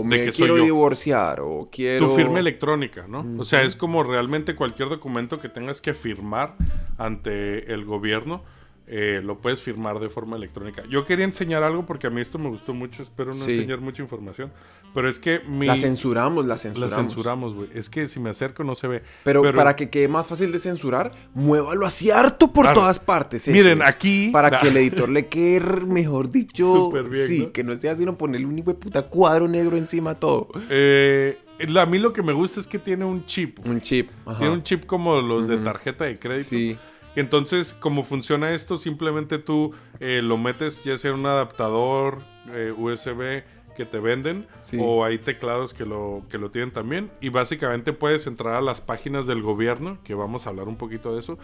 [0.00, 2.08] o me quiero divorciar o quiero...
[2.08, 3.26] Tu firma electrónica, ¿no?
[3.38, 6.54] O sea, es como realmente cualquier documento que tengas que firmar
[6.98, 8.42] ante el gobierno,
[8.86, 10.82] eh, lo puedes firmar de forma electrónica.
[10.88, 13.52] Yo quería enseñar algo porque a mí esto me gustó mucho, espero no Sí.
[13.52, 14.52] enseñar mucha información,
[14.94, 15.66] pero es que mi...
[15.66, 16.96] La censuramos, la La censuramos.
[16.96, 17.68] censuramos, güey.
[17.74, 19.02] Es que si me acerco no se ve.
[19.24, 22.80] Pero, para que quede más fácil de censurar, muévalo así harto por Claro.
[22.80, 23.42] todas partes.
[23.48, 24.58] eso Miren, aquí- Para Nah.
[24.58, 26.66] que el editor le quede, mejor dicho...
[26.74, 27.52] Súper bien, sí, ¿no?
[27.52, 30.48] que no esté haciendo ponerle un hijo de puta cuadro negro encima todo.
[30.68, 31.38] Eh,
[31.78, 33.58] a mí lo que me gusta es que tiene un chip.
[33.60, 33.70] güey.
[33.70, 34.10] Un chip.
[34.26, 34.38] ajá.
[34.38, 36.48] Tiene un chip como los de tarjeta de crédito.
[36.50, 36.76] Sí.
[37.16, 42.22] Entonces, como funciona esto, simplemente tú eh, lo metes ya sea en un adaptador
[42.52, 43.42] eh, USB
[43.76, 44.78] que te venden Sí.
[44.80, 47.10] o hay teclados que lo, que lo tienen también.
[47.20, 51.12] Y básicamente puedes entrar a las páginas del gobierno, que vamos a hablar un poquito
[51.14, 51.38] de eso,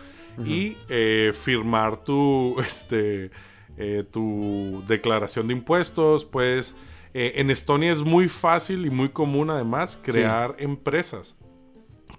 [0.44, 3.30] y eh, firmar tu, este,
[4.10, 6.24] tu declaración de impuestos.
[6.24, 6.76] Puedes,
[7.14, 11.34] en Estonia es muy fácil y muy común además crear empresas.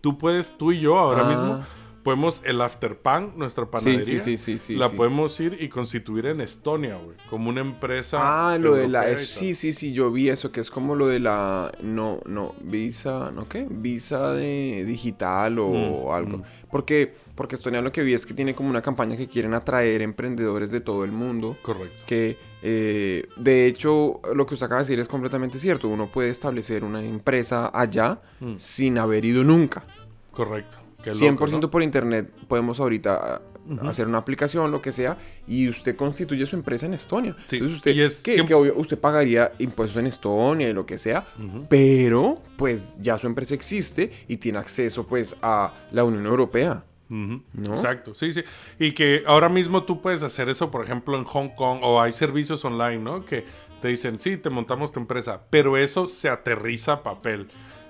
[0.01, 1.29] Tú puedes, tú y yo ahora Ah.
[1.29, 1.65] mismo
[2.09, 6.41] podemos el Afterpan, nuestra Sí, panadería, sí, sí, sí, la podemos ir y constituir en
[6.41, 8.17] Estonia, güey, como una empresa.
[8.19, 9.15] Ah, lo de la...
[9.17, 11.71] sí, sí, sí, yo vi eso, que es como lo de la...
[11.83, 13.67] No, no, visa, ¿no qué?
[13.69, 16.37] Visa de digital o Mm, algo.
[16.39, 16.43] mm.
[16.71, 20.01] Porque, porque Estonia lo que vi es que tiene como una campaña que quieren atraer
[20.01, 21.57] emprendedores de todo el mundo.
[21.61, 22.03] Correcto.
[22.07, 25.87] Que, eh, de hecho, lo que usted acaba de decir es completamente cierto.
[25.87, 28.53] Uno puede establecer una empresa allá Mm.
[28.57, 29.83] sin haber ido nunca.
[30.31, 30.77] Correcto.
[31.11, 31.71] Qué 100% loco, ¿no?
[31.71, 33.41] por internet podemos ahorita
[33.81, 35.17] ah, hacer una aplicación, lo que sea,
[35.47, 37.35] y usted constituye su empresa en Estonia.
[37.45, 40.73] Sí, Entonces usted, y es que, siempre- que obvio, usted pagaría impuestos en Estonia y
[40.73, 41.25] lo que sea,
[41.69, 46.83] pero pues ya su empresa existe y tiene acceso pues a la Unión Europea.
[47.09, 47.41] ¿No?
[47.71, 48.43] Exacto, sí, sí.
[48.77, 52.11] Y que ahora mismo tú puedes hacer eso, por ejemplo, en Hong Kong, o hay
[52.11, 53.25] servicios online, ¿no?
[53.25, 53.45] Que
[53.81, 57.47] te dicen, sí, te montamos tu empresa, pero eso se aterriza a papel.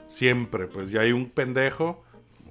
[0.07, 2.01] Siempre, pues ya hay un pendejo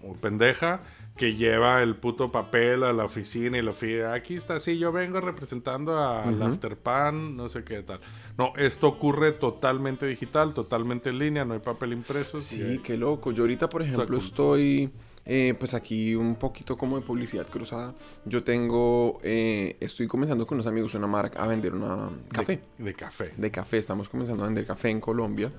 [0.04, 0.80] o pendeja
[1.18, 4.92] que lleva el puto papel a la oficina y lo pide, aquí está, sí, yo
[4.92, 8.00] vengo representando al Afterpan, no sé qué tal.
[8.38, 12.38] No, esto ocurre totalmente digital, totalmente en línea, no hay papel impreso.
[12.38, 13.32] Sí, qué loco.
[13.32, 14.90] Yo ahorita, por ejemplo, estoy...
[15.30, 17.94] Eh, pues aquí un poquito como de publicidad cruzada.
[18.24, 22.62] Yo tengo, eh, estoy comenzando con unos amigos una marca a vender una café.
[22.78, 23.34] De, café.
[23.36, 23.76] De café.
[23.76, 25.52] Estamos comenzando a vender café en Colombia.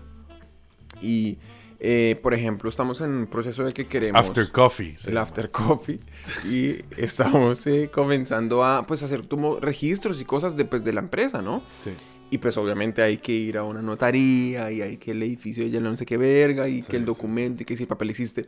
[1.03, 1.37] Y,
[1.79, 4.19] eh, por ejemplo, estamos en un proceso de que queremos...
[4.19, 4.95] After coffee.
[5.07, 5.99] El after coffee.
[6.45, 11.41] y estamos comenzando a, pues, hacer como registros y cosas de, pues, de la empresa,
[11.41, 11.63] ¿no?
[11.83, 11.91] Sí.
[12.31, 15.79] Y pues obviamente hay que ir a una notaría y hay que el edificio ya
[15.79, 18.47] no sé qué verga y que el documento y que si el papel existe.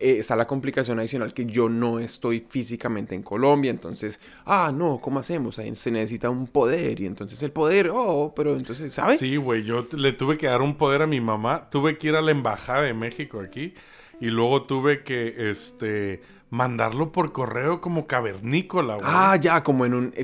[0.00, 5.00] Eh, está la complicación adicional que yo no estoy físicamente en Colombia, entonces, ah, no,
[5.00, 5.58] ¿cómo hacemos?
[5.58, 9.20] Ahí se necesita un poder y entonces el poder, oh, pero entonces, ¿sabes?
[9.20, 12.16] Sí, güey, yo le tuve que dar un poder a mi mamá, tuve que ir
[12.16, 13.74] a la embajada de México aquí
[14.20, 19.06] y luego tuve que, este mandarlo por correo como cavernícola, güey.
[19.08, 20.14] Ah, ya, como en un...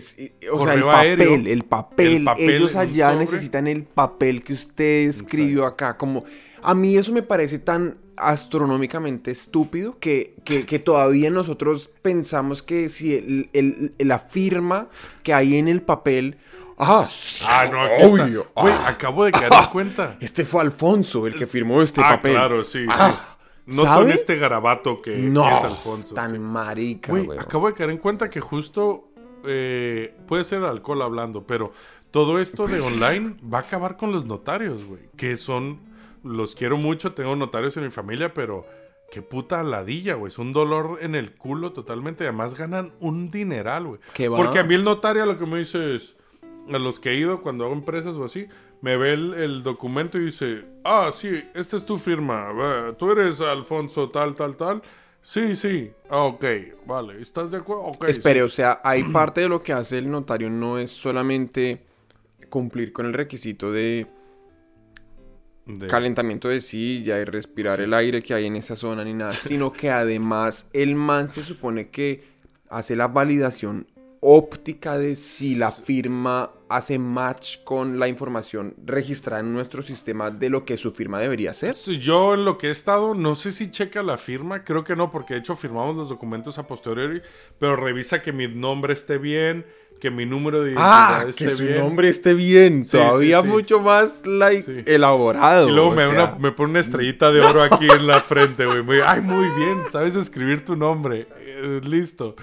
[0.52, 5.96] o sea, el papel, el papel, Ellos allá necesitan el papel que usted escribió acá.
[5.96, 6.24] Como...
[6.62, 13.48] A mí eso me parece tan astronómicamente estúpido que, que, todavía nosotros pensamos que si
[13.52, 14.88] el, la firma
[15.22, 16.38] que hay en el papel...
[16.80, 17.08] Ah,
[17.44, 18.46] ah no, aquí obvio.
[18.54, 18.88] Güey, ah.
[18.88, 20.16] acabo de caer en cuenta.
[20.20, 22.32] Este fue Alfonso el que firmó este ah, papel.
[22.32, 23.14] claro, sí, ah.
[23.66, 23.76] sí.
[23.76, 26.14] No con este garabato que, no, es Alfonso.
[26.14, 27.38] Tan marica, güey.
[27.38, 29.10] Acabo de caer en cuenta que justo
[29.44, 31.72] eh, puede ser alcohol hablando, pero
[32.10, 35.02] todo esto de online va a acabar con los notarios, güey.
[35.16, 35.80] Que son,
[36.28, 38.66] los quiero mucho, tengo notarios en mi familia, pero
[39.10, 40.30] qué puta ladilla, güey.
[40.30, 42.24] Es un dolor en el culo totalmente.
[42.24, 44.00] Además ganan un dineral, güey.
[44.28, 46.16] Porque a mí el notario lo que me dice es,
[46.68, 48.46] a los que he ido cuando hago empresas o así,
[48.80, 54.10] me ve el, documento y dice, ah, sí, esta es tu firma, tú eres Alfonso
[54.10, 54.82] tal, tal, tal.
[55.20, 56.44] Sí, sí, ah, ok,
[56.86, 57.90] vale, ¿estás de acuerdo?
[58.06, 61.84] Espere, o sea, hay parte de lo que hace el notario no es solamente
[62.50, 64.06] cumplir con el requisito de,
[65.88, 69.72] calentamiento de silla y respirar el aire que hay en esa zona ni nada, sino
[69.72, 72.24] que además el man se supone que
[72.68, 73.86] hace la validación
[74.20, 80.50] óptica de si la firma hace match con la información registrada en nuestro sistema de
[80.50, 81.74] lo que su firma debería ser.
[81.74, 85.10] yo en lo que he estado, no sé si checa la firma, creo que no,
[85.10, 87.22] porque de hecho firmamos los documentos a posteriori,
[87.58, 89.64] pero revisa que mi nombre esté bien,
[90.00, 94.84] que mi número de identidad ah, que su nombre esté bien, todavía mucho más like,
[94.86, 95.68] elaborado.
[95.68, 95.90] Y luego
[96.38, 99.00] me, pone una estrellita de oro aquí en la frente, güey.
[99.04, 101.26] Ay, muy bien, sabes escribir tu nombre.
[101.38, 102.36] Eh, listo.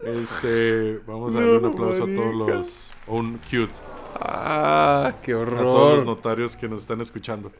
[0.00, 2.90] Este, vamos a darle un aplauso a todos los.
[3.06, 3.72] Un cute.
[4.20, 5.58] Ah, qué horror.
[5.58, 7.50] A todos los notarios que nos están escuchando.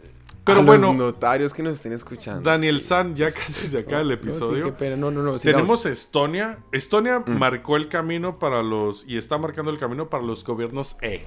[0.44, 0.88] Pero bueno.
[0.88, 2.48] Los notarios que nos estén escuchando.
[2.48, 4.74] Daniel San, ya casi se acaba el episodio.
[4.96, 6.58] No, no, no, Tenemos Estonia.
[6.70, 7.30] Estonia mm.
[7.30, 9.04] marcó el camino para los.
[9.08, 11.24] Y está marcando el camino para los gobiernos E.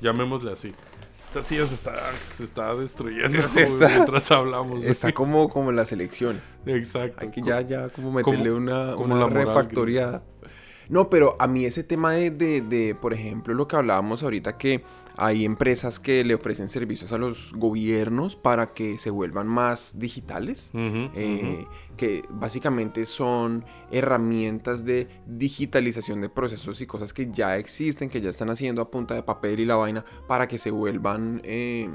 [0.00, 0.74] Llamémosle así.
[1.22, 1.94] Esta silla se está,
[2.30, 3.38] se está destruyendo
[3.88, 4.84] mientras hablamos.
[4.84, 6.58] Está como, como las elecciones.
[6.64, 7.18] Exacto.
[7.20, 10.22] Hay que ya, ya como meterle una, una refactoriada.
[10.88, 14.84] No, pero a mí ese tema de, de, por ejemplo, lo que hablábamos ahorita, que
[15.16, 20.72] hay empresas que le ofrecen servicios a los gobiernos para que se vuelvan más digitales,
[20.74, 28.20] eh, que básicamente son herramientas de digitalización de procesos y cosas que ya existen, que
[28.20, 31.88] ya están haciendo a punta de papel y la vaina, para que se vuelvan eh,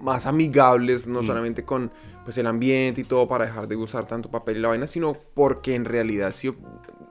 [0.00, 1.26] más amigables, no mm.
[1.26, 1.90] solamente con
[2.24, 5.16] pues, el ambiente y todo, para dejar de usar tanto papel y la vaina, sino
[5.34, 6.52] porque en realidad sí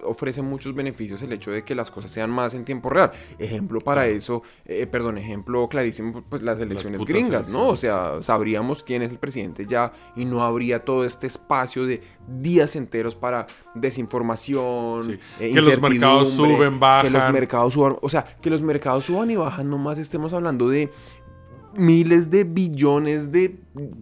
[0.06, 3.12] ofrece muchos beneficios el hecho de que las cosas sean más en tiempo real.
[3.40, 7.68] Ejemplo para eso, eh, perdón, ejemplo clarísimo, pues las elecciones gringas, ¿no?
[7.68, 12.02] O sea, sabríamos quién es el presidente ya y no habría todo este espacio de
[12.28, 17.12] días enteros para desinformación, eh, que los mercados suben, bajan.
[17.12, 20.70] Que los mercados suban, o sea, que los mercados suban y bajan, nomás estemos hablando
[20.70, 20.92] de
[21.76, 23.56] miles de billones de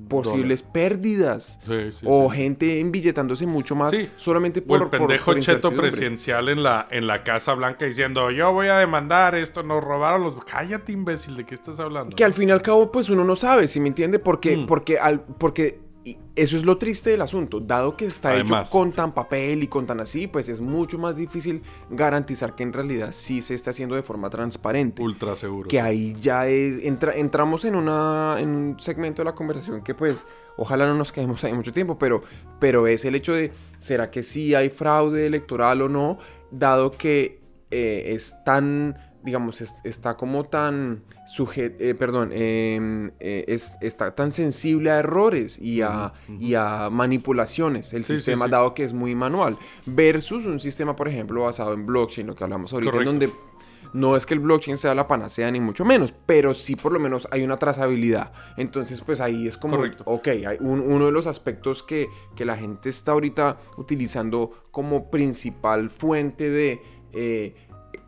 [0.07, 1.59] posibles pérdidas.
[2.03, 4.81] o gente embilletándose mucho más solamente por.
[4.81, 8.77] O el pendejo cheto presidencial en la, en la Casa Blanca diciendo: Yo voy a
[8.77, 10.35] demandar esto, nos robaron los.
[10.45, 12.15] Cállate, imbécil, ¿de qué estás hablando?
[12.15, 14.19] Que al fin y al cabo, pues uno no sabe, si me entiende?
[14.19, 14.65] Porque, mm.
[14.65, 17.59] porque, al, porque y eso es lo triste del asunto.
[17.59, 21.15] Dado que está hecho con tan papel y con tan así, pues es mucho más
[21.15, 25.01] difícil garantizar que en realidad sí se está haciendo de forma transparente.
[25.01, 25.69] Ultra seguro.
[25.69, 26.83] Que ahí ya es.
[26.83, 30.25] entramos en, una, en un segmento de la conversación que, pues,
[30.57, 32.23] ojalá no nos quedemos ahí mucho tiempo, pero,
[32.59, 36.17] pero es el hecho de: ¿será que sí hay fraude electoral o no?
[36.49, 43.77] Dado que eh, es tan digamos, es- está como tan sujeto, perdón, em, eh, es,
[43.81, 48.51] está tan sensible a errores y a, y a manipulaciones, el Sí, sí, sistema sí.
[48.51, 52.43] dado que es muy manual, versus un sistema, por ejemplo, basado en blockchain, lo que
[52.43, 53.11] hablamos ahorita, Correcto.
[53.11, 53.35] en donde
[53.93, 56.99] no es que el blockchain sea la panacea ni mucho menos, pero sí por lo
[56.99, 58.31] menos hay una trazabilidad.
[58.55, 60.03] Entonces, pues ahí es como, Correcto.
[60.07, 65.11] ok, hay un- uno de los aspectos que, que la gente está ahorita utilizando como
[65.11, 66.81] principal fuente de
[67.13, 67.53] eh,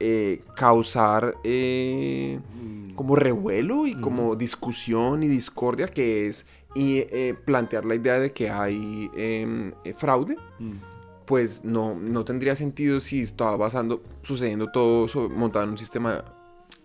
[0.06, 2.38] eh, causar eh,
[2.96, 6.46] como revuelo y como discusión y discordia, que es
[6.76, 10.36] y, eh, plantear la idea de que hay em, fraude
[11.26, 16.22] pues no, no tendría sentido si estaba basando, sucediendo todo so- montado en un sistema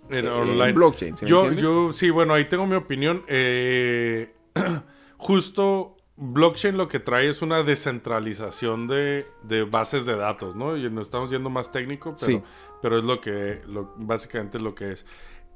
[0.08, 0.64] En eh, online.
[0.68, 1.16] en blockchain.
[1.16, 3.24] ¿sí me yo, yo, sí, bueno, ahí tengo mi opinión.
[3.26, 4.32] Eh,
[5.18, 10.76] justo blockchain lo que trae es una descentralización de, de bases de datos, ¿no?
[10.76, 12.42] Y nos estamos yendo más técnico, pero, Sí.
[12.82, 15.06] Pero es lo que, lo, básicamente es lo que es.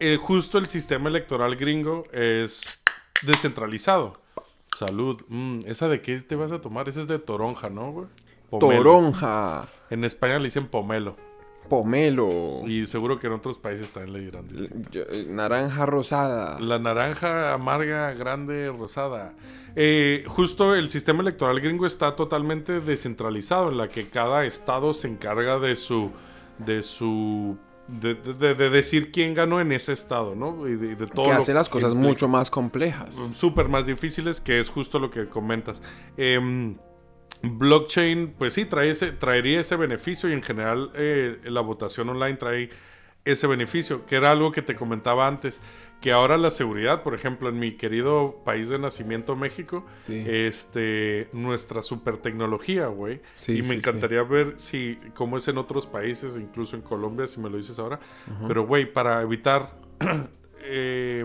[0.00, 2.82] Eh, justo el sistema electoral gringo es
[3.24, 4.20] descentralizado.
[4.76, 5.20] Salud.
[5.28, 6.88] Mm, ¿Esa de qué te vas a tomar?
[6.88, 8.06] Esa es de toronja, ¿no, güey?
[8.50, 8.82] Pomelo.
[8.82, 11.16] Toronja, En España le dicen pomelo.
[11.68, 14.90] pomelo, Y seguro que en otros países también le dirán distinto.
[14.90, 16.58] yo- eh, naranja rosada.
[16.60, 19.34] La naranja amarga, grande, rosada.
[19.76, 25.08] Eh, justo el sistema electoral gringo está totalmente descentralizado, en la que cada estado se
[25.08, 26.10] encarga de su.
[26.58, 27.56] De su.
[27.88, 30.68] de, de- de decir quién ganó en ese estado, ¿no?
[30.68, 33.14] Y de, de todo que hace las cosas mucho más complejas.
[33.34, 35.82] súper más difíciles, que es justo lo que comentas.
[36.16, 36.76] Em,
[37.42, 42.36] blockchain, pues sí, trae ese, traería ese beneficio y en general eh, la votación online
[42.36, 42.70] trae
[43.24, 45.60] ese beneficio, que era algo que te comentaba antes,
[46.02, 50.22] que ahora la seguridad, por ejemplo, en mi querido país de nacimiento, México, Sí.
[50.28, 53.22] este, nuestra super tecnología, güey.
[53.36, 57.26] Sí, y me sí, encantaría ver si, cómo es en otros países, incluso en Colombia,
[57.26, 57.98] si me lo dices ahora.
[58.46, 59.78] Pero, güey, para evitar...
[60.64, 61.24] eh,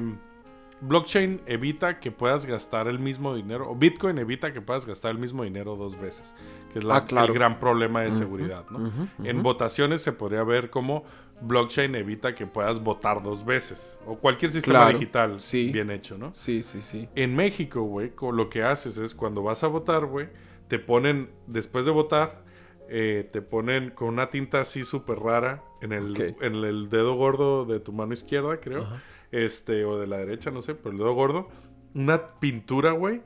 [0.80, 5.18] blockchain evita que puedas gastar el mismo dinero, o Bitcoin evita que puedas gastar el
[5.18, 6.36] mismo dinero dos veces,
[6.72, 7.28] que es la- Ah, claro.
[7.28, 8.64] el gran problema de seguridad.
[8.70, 8.92] ¿no?
[9.24, 11.04] En votaciones se podría ver cómo
[11.42, 15.72] blockchain evita que puedas votar dos veces, o cualquier sistema Claro, digital sí.
[15.72, 16.32] bien hecho, ¿no?
[16.34, 17.08] Sí, sí, sí.
[17.16, 20.30] En México, güey, lo que haces es cuando vas a votar, güey,
[20.68, 22.44] te ponen, después de votar,
[22.90, 26.42] eh, te ponen con una tinta así súper rara en el, Ok.
[26.42, 28.86] en el dedo gordo de tu mano izquierda, creo.
[29.32, 31.50] Este, o de la derecha, no sé, pero el dedo gordo.
[31.94, 33.22] Una pintura, güey,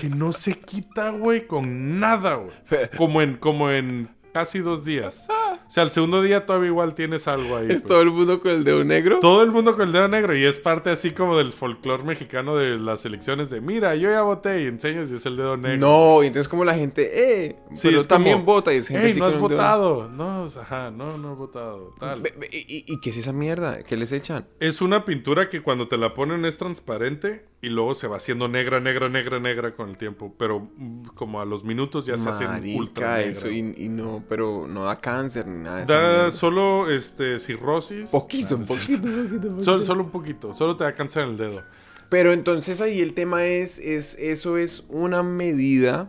[0.00, 2.56] que no se quita, güey, con nada, güey.
[2.96, 5.26] Como en, como en casi dos días.
[5.66, 7.64] O sea, el segundo día todavía igual tienes algo ahí.
[7.66, 7.86] ¿Es pues.
[7.86, 9.18] todo el mundo con el dedo negro?
[9.20, 12.56] Todo el mundo con el dedo negro y es parte así como del folclore mexicano
[12.56, 15.78] de las elecciones de mira, yo ya voté y enseñas y es el dedo negro.
[15.78, 18.88] No, y entonces como la gente, eh, Sí, pero es también como, vota y es
[18.88, 20.08] gente "Ey, así no has votado.
[20.08, 21.94] No, o sea, ajá, no, no he votado.
[21.98, 22.22] Tal.
[22.52, 23.82] ¿Y, y- y qué es esa mierda?
[23.82, 24.46] ¿Qué les echan?
[24.60, 28.46] Es una pintura que cuando te la ponen es transparente y luego se va haciendo
[28.48, 30.34] negra, negra, negra, negra con el tiempo.
[30.38, 33.20] Pero mm, como a los minutos ya se hace ultra Marica, negra.
[33.32, 38.08] eso, y, y no, pero no da cáncer ni nada de Da solo este cirrosis.
[38.10, 38.82] Poquito, No, cierto.
[38.86, 39.62] poquito, poquito, poquito.
[39.62, 40.52] Solo, solo un poquito.
[40.52, 41.62] Solo te da cáncer en el dedo.
[42.08, 46.08] Pero entonces ahí el tema es, es eso es una medida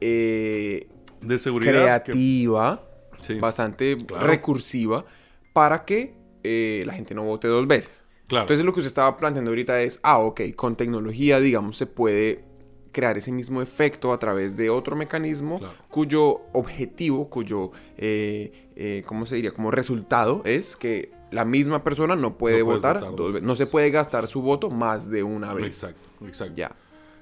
[0.00, 0.88] eh,
[1.20, 2.02] De seguridad.
[2.02, 2.86] que- creativa,
[3.20, 4.26] Sí, bastante Claro.
[4.26, 5.04] recursiva,
[5.52, 8.02] para que eh, la gente no vote dos veces.
[8.28, 8.44] claro.
[8.44, 12.44] Entonces lo que usted estaba planteando ahorita es, ah, ok, con tecnología, digamos, se puede
[12.92, 15.74] crear ese mismo efecto a través de otro mecanismo Claro.
[15.88, 19.52] cuyo objetivo, cuyo, eh, eh, ¿cómo se diría?
[19.52, 23.46] Como resultado es que la misma persona no puede No votar, votar dos dos veces.
[23.46, 25.66] No se puede gastar su voto más de una vez.
[25.66, 26.54] Exacto, exacto.
[26.56, 26.74] Ya.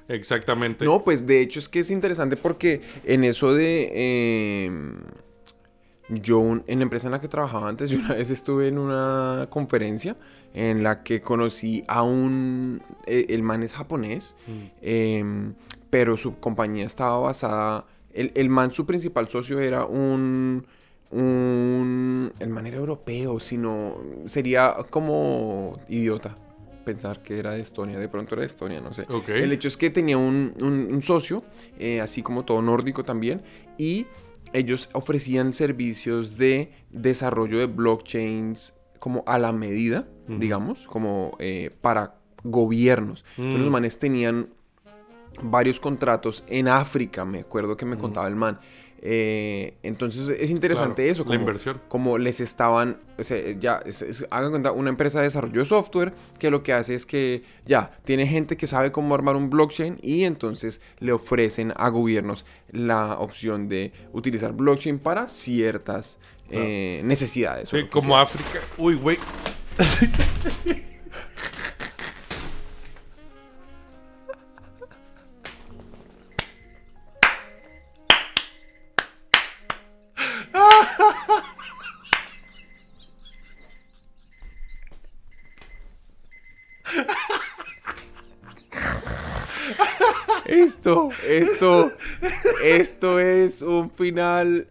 [0.09, 0.85] Exactamente.
[0.87, 3.91] No, pues de hecho es que es interesante porque en eso de...
[3.93, 4.71] eh,
[6.09, 9.47] yo en la empresa en la que trabajaba antes, yo una vez estuve en una
[9.51, 10.17] conferencia
[10.55, 12.81] en la que conocí a un...
[13.07, 14.53] eh, el man es japonés, Mm.
[14.83, 15.55] em,
[15.91, 17.85] pero su compañía estaba basada...
[18.13, 20.67] El, el man, su principal socio era un...
[21.11, 23.97] un el man era europeo, sino...
[24.27, 26.37] Sería como idiota
[26.85, 29.05] pensar que era de Estonia, de pronto era de Estonia, no sé.
[29.45, 31.43] El hecho es que tenía un, un- un socio,
[31.79, 33.43] eh, así como todo nórdico también,
[33.77, 34.07] y
[34.53, 42.17] ellos ofrecían servicios de desarrollo de blockchains como a la medida, digamos, como eh, para
[42.45, 43.25] gobiernos.
[43.37, 43.73] Entonces los Mm.
[43.73, 44.49] manes tenían
[45.43, 48.59] varios contratos en África, me acuerdo que me contaba el man.
[49.01, 51.23] Eh, entonces es interesante Claro, eso.
[51.23, 51.81] la Como, inversión.
[51.89, 55.67] Como les estaban, o sea, ya, es- es- hagan cuenta, una empresa de desarrollo de
[55.67, 59.51] software que lo que hace es que ya, tiene gente que sabe cómo armar un
[59.51, 66.19] blockchain y entonces le ofrecen a gobiernos la opción de utilizar blockchain para ciertas
[66.51, 67.69] eh, necesidades.
[67.69, 68.23] Sí, como sea.
[68.23, 68.61] África.
[68.79, 69.19] Uy, güey.
[90.89, 91.93] Esto, esto,
[92.63, 94.69] esto es un final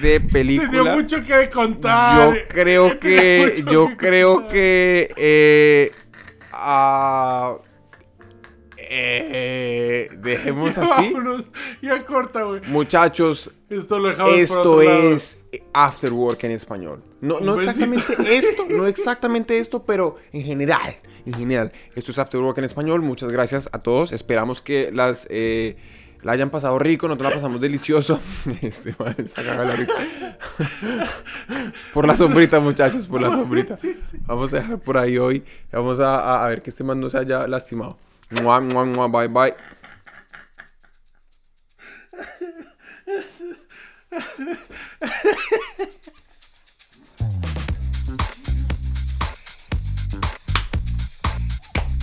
[0.00, 0.70] de película.
[0.70, 2.34] Tenía mucho que contar.
[2.34, 4.52] Yo creo Tenía que, yo que creo contar.
[4.52, 5.92] que, eh,
[8.90, 11.12] eh, dejemos Ya así.
[11.12, 11.50] vámonos,
[11.82, 12.60] Ya corta, güey.
[12.66, 17.02] Muchachos, Esto lo esto es After Work en español.
[17.20, 18.02] No, no exactamente
[18.36, 21.72] esto, no exactamente esto, pero en general, en general.
[21.94, 23.02] Esto es After Work en español.
[23.02, 24.12] Muchas gracias a todos.
[24.12, 25.76] Esperamos que las eh,
[26.22, 28.20] la hayan pasado rico, nosotros la pasamos delicioso.
[28.62, 29.92] Este man está la risa.
[31.92, 33.76] Por la sombrita, muchachos, por la sombrita.
[34.26, 35.44] Vamos a dejar por ahí hoy.
[35.72, 37.98] Vamos a- a ver que este man no se haya lastimado.
[38.30, 39.54] Mwah, mwah, mwah, bye, bye.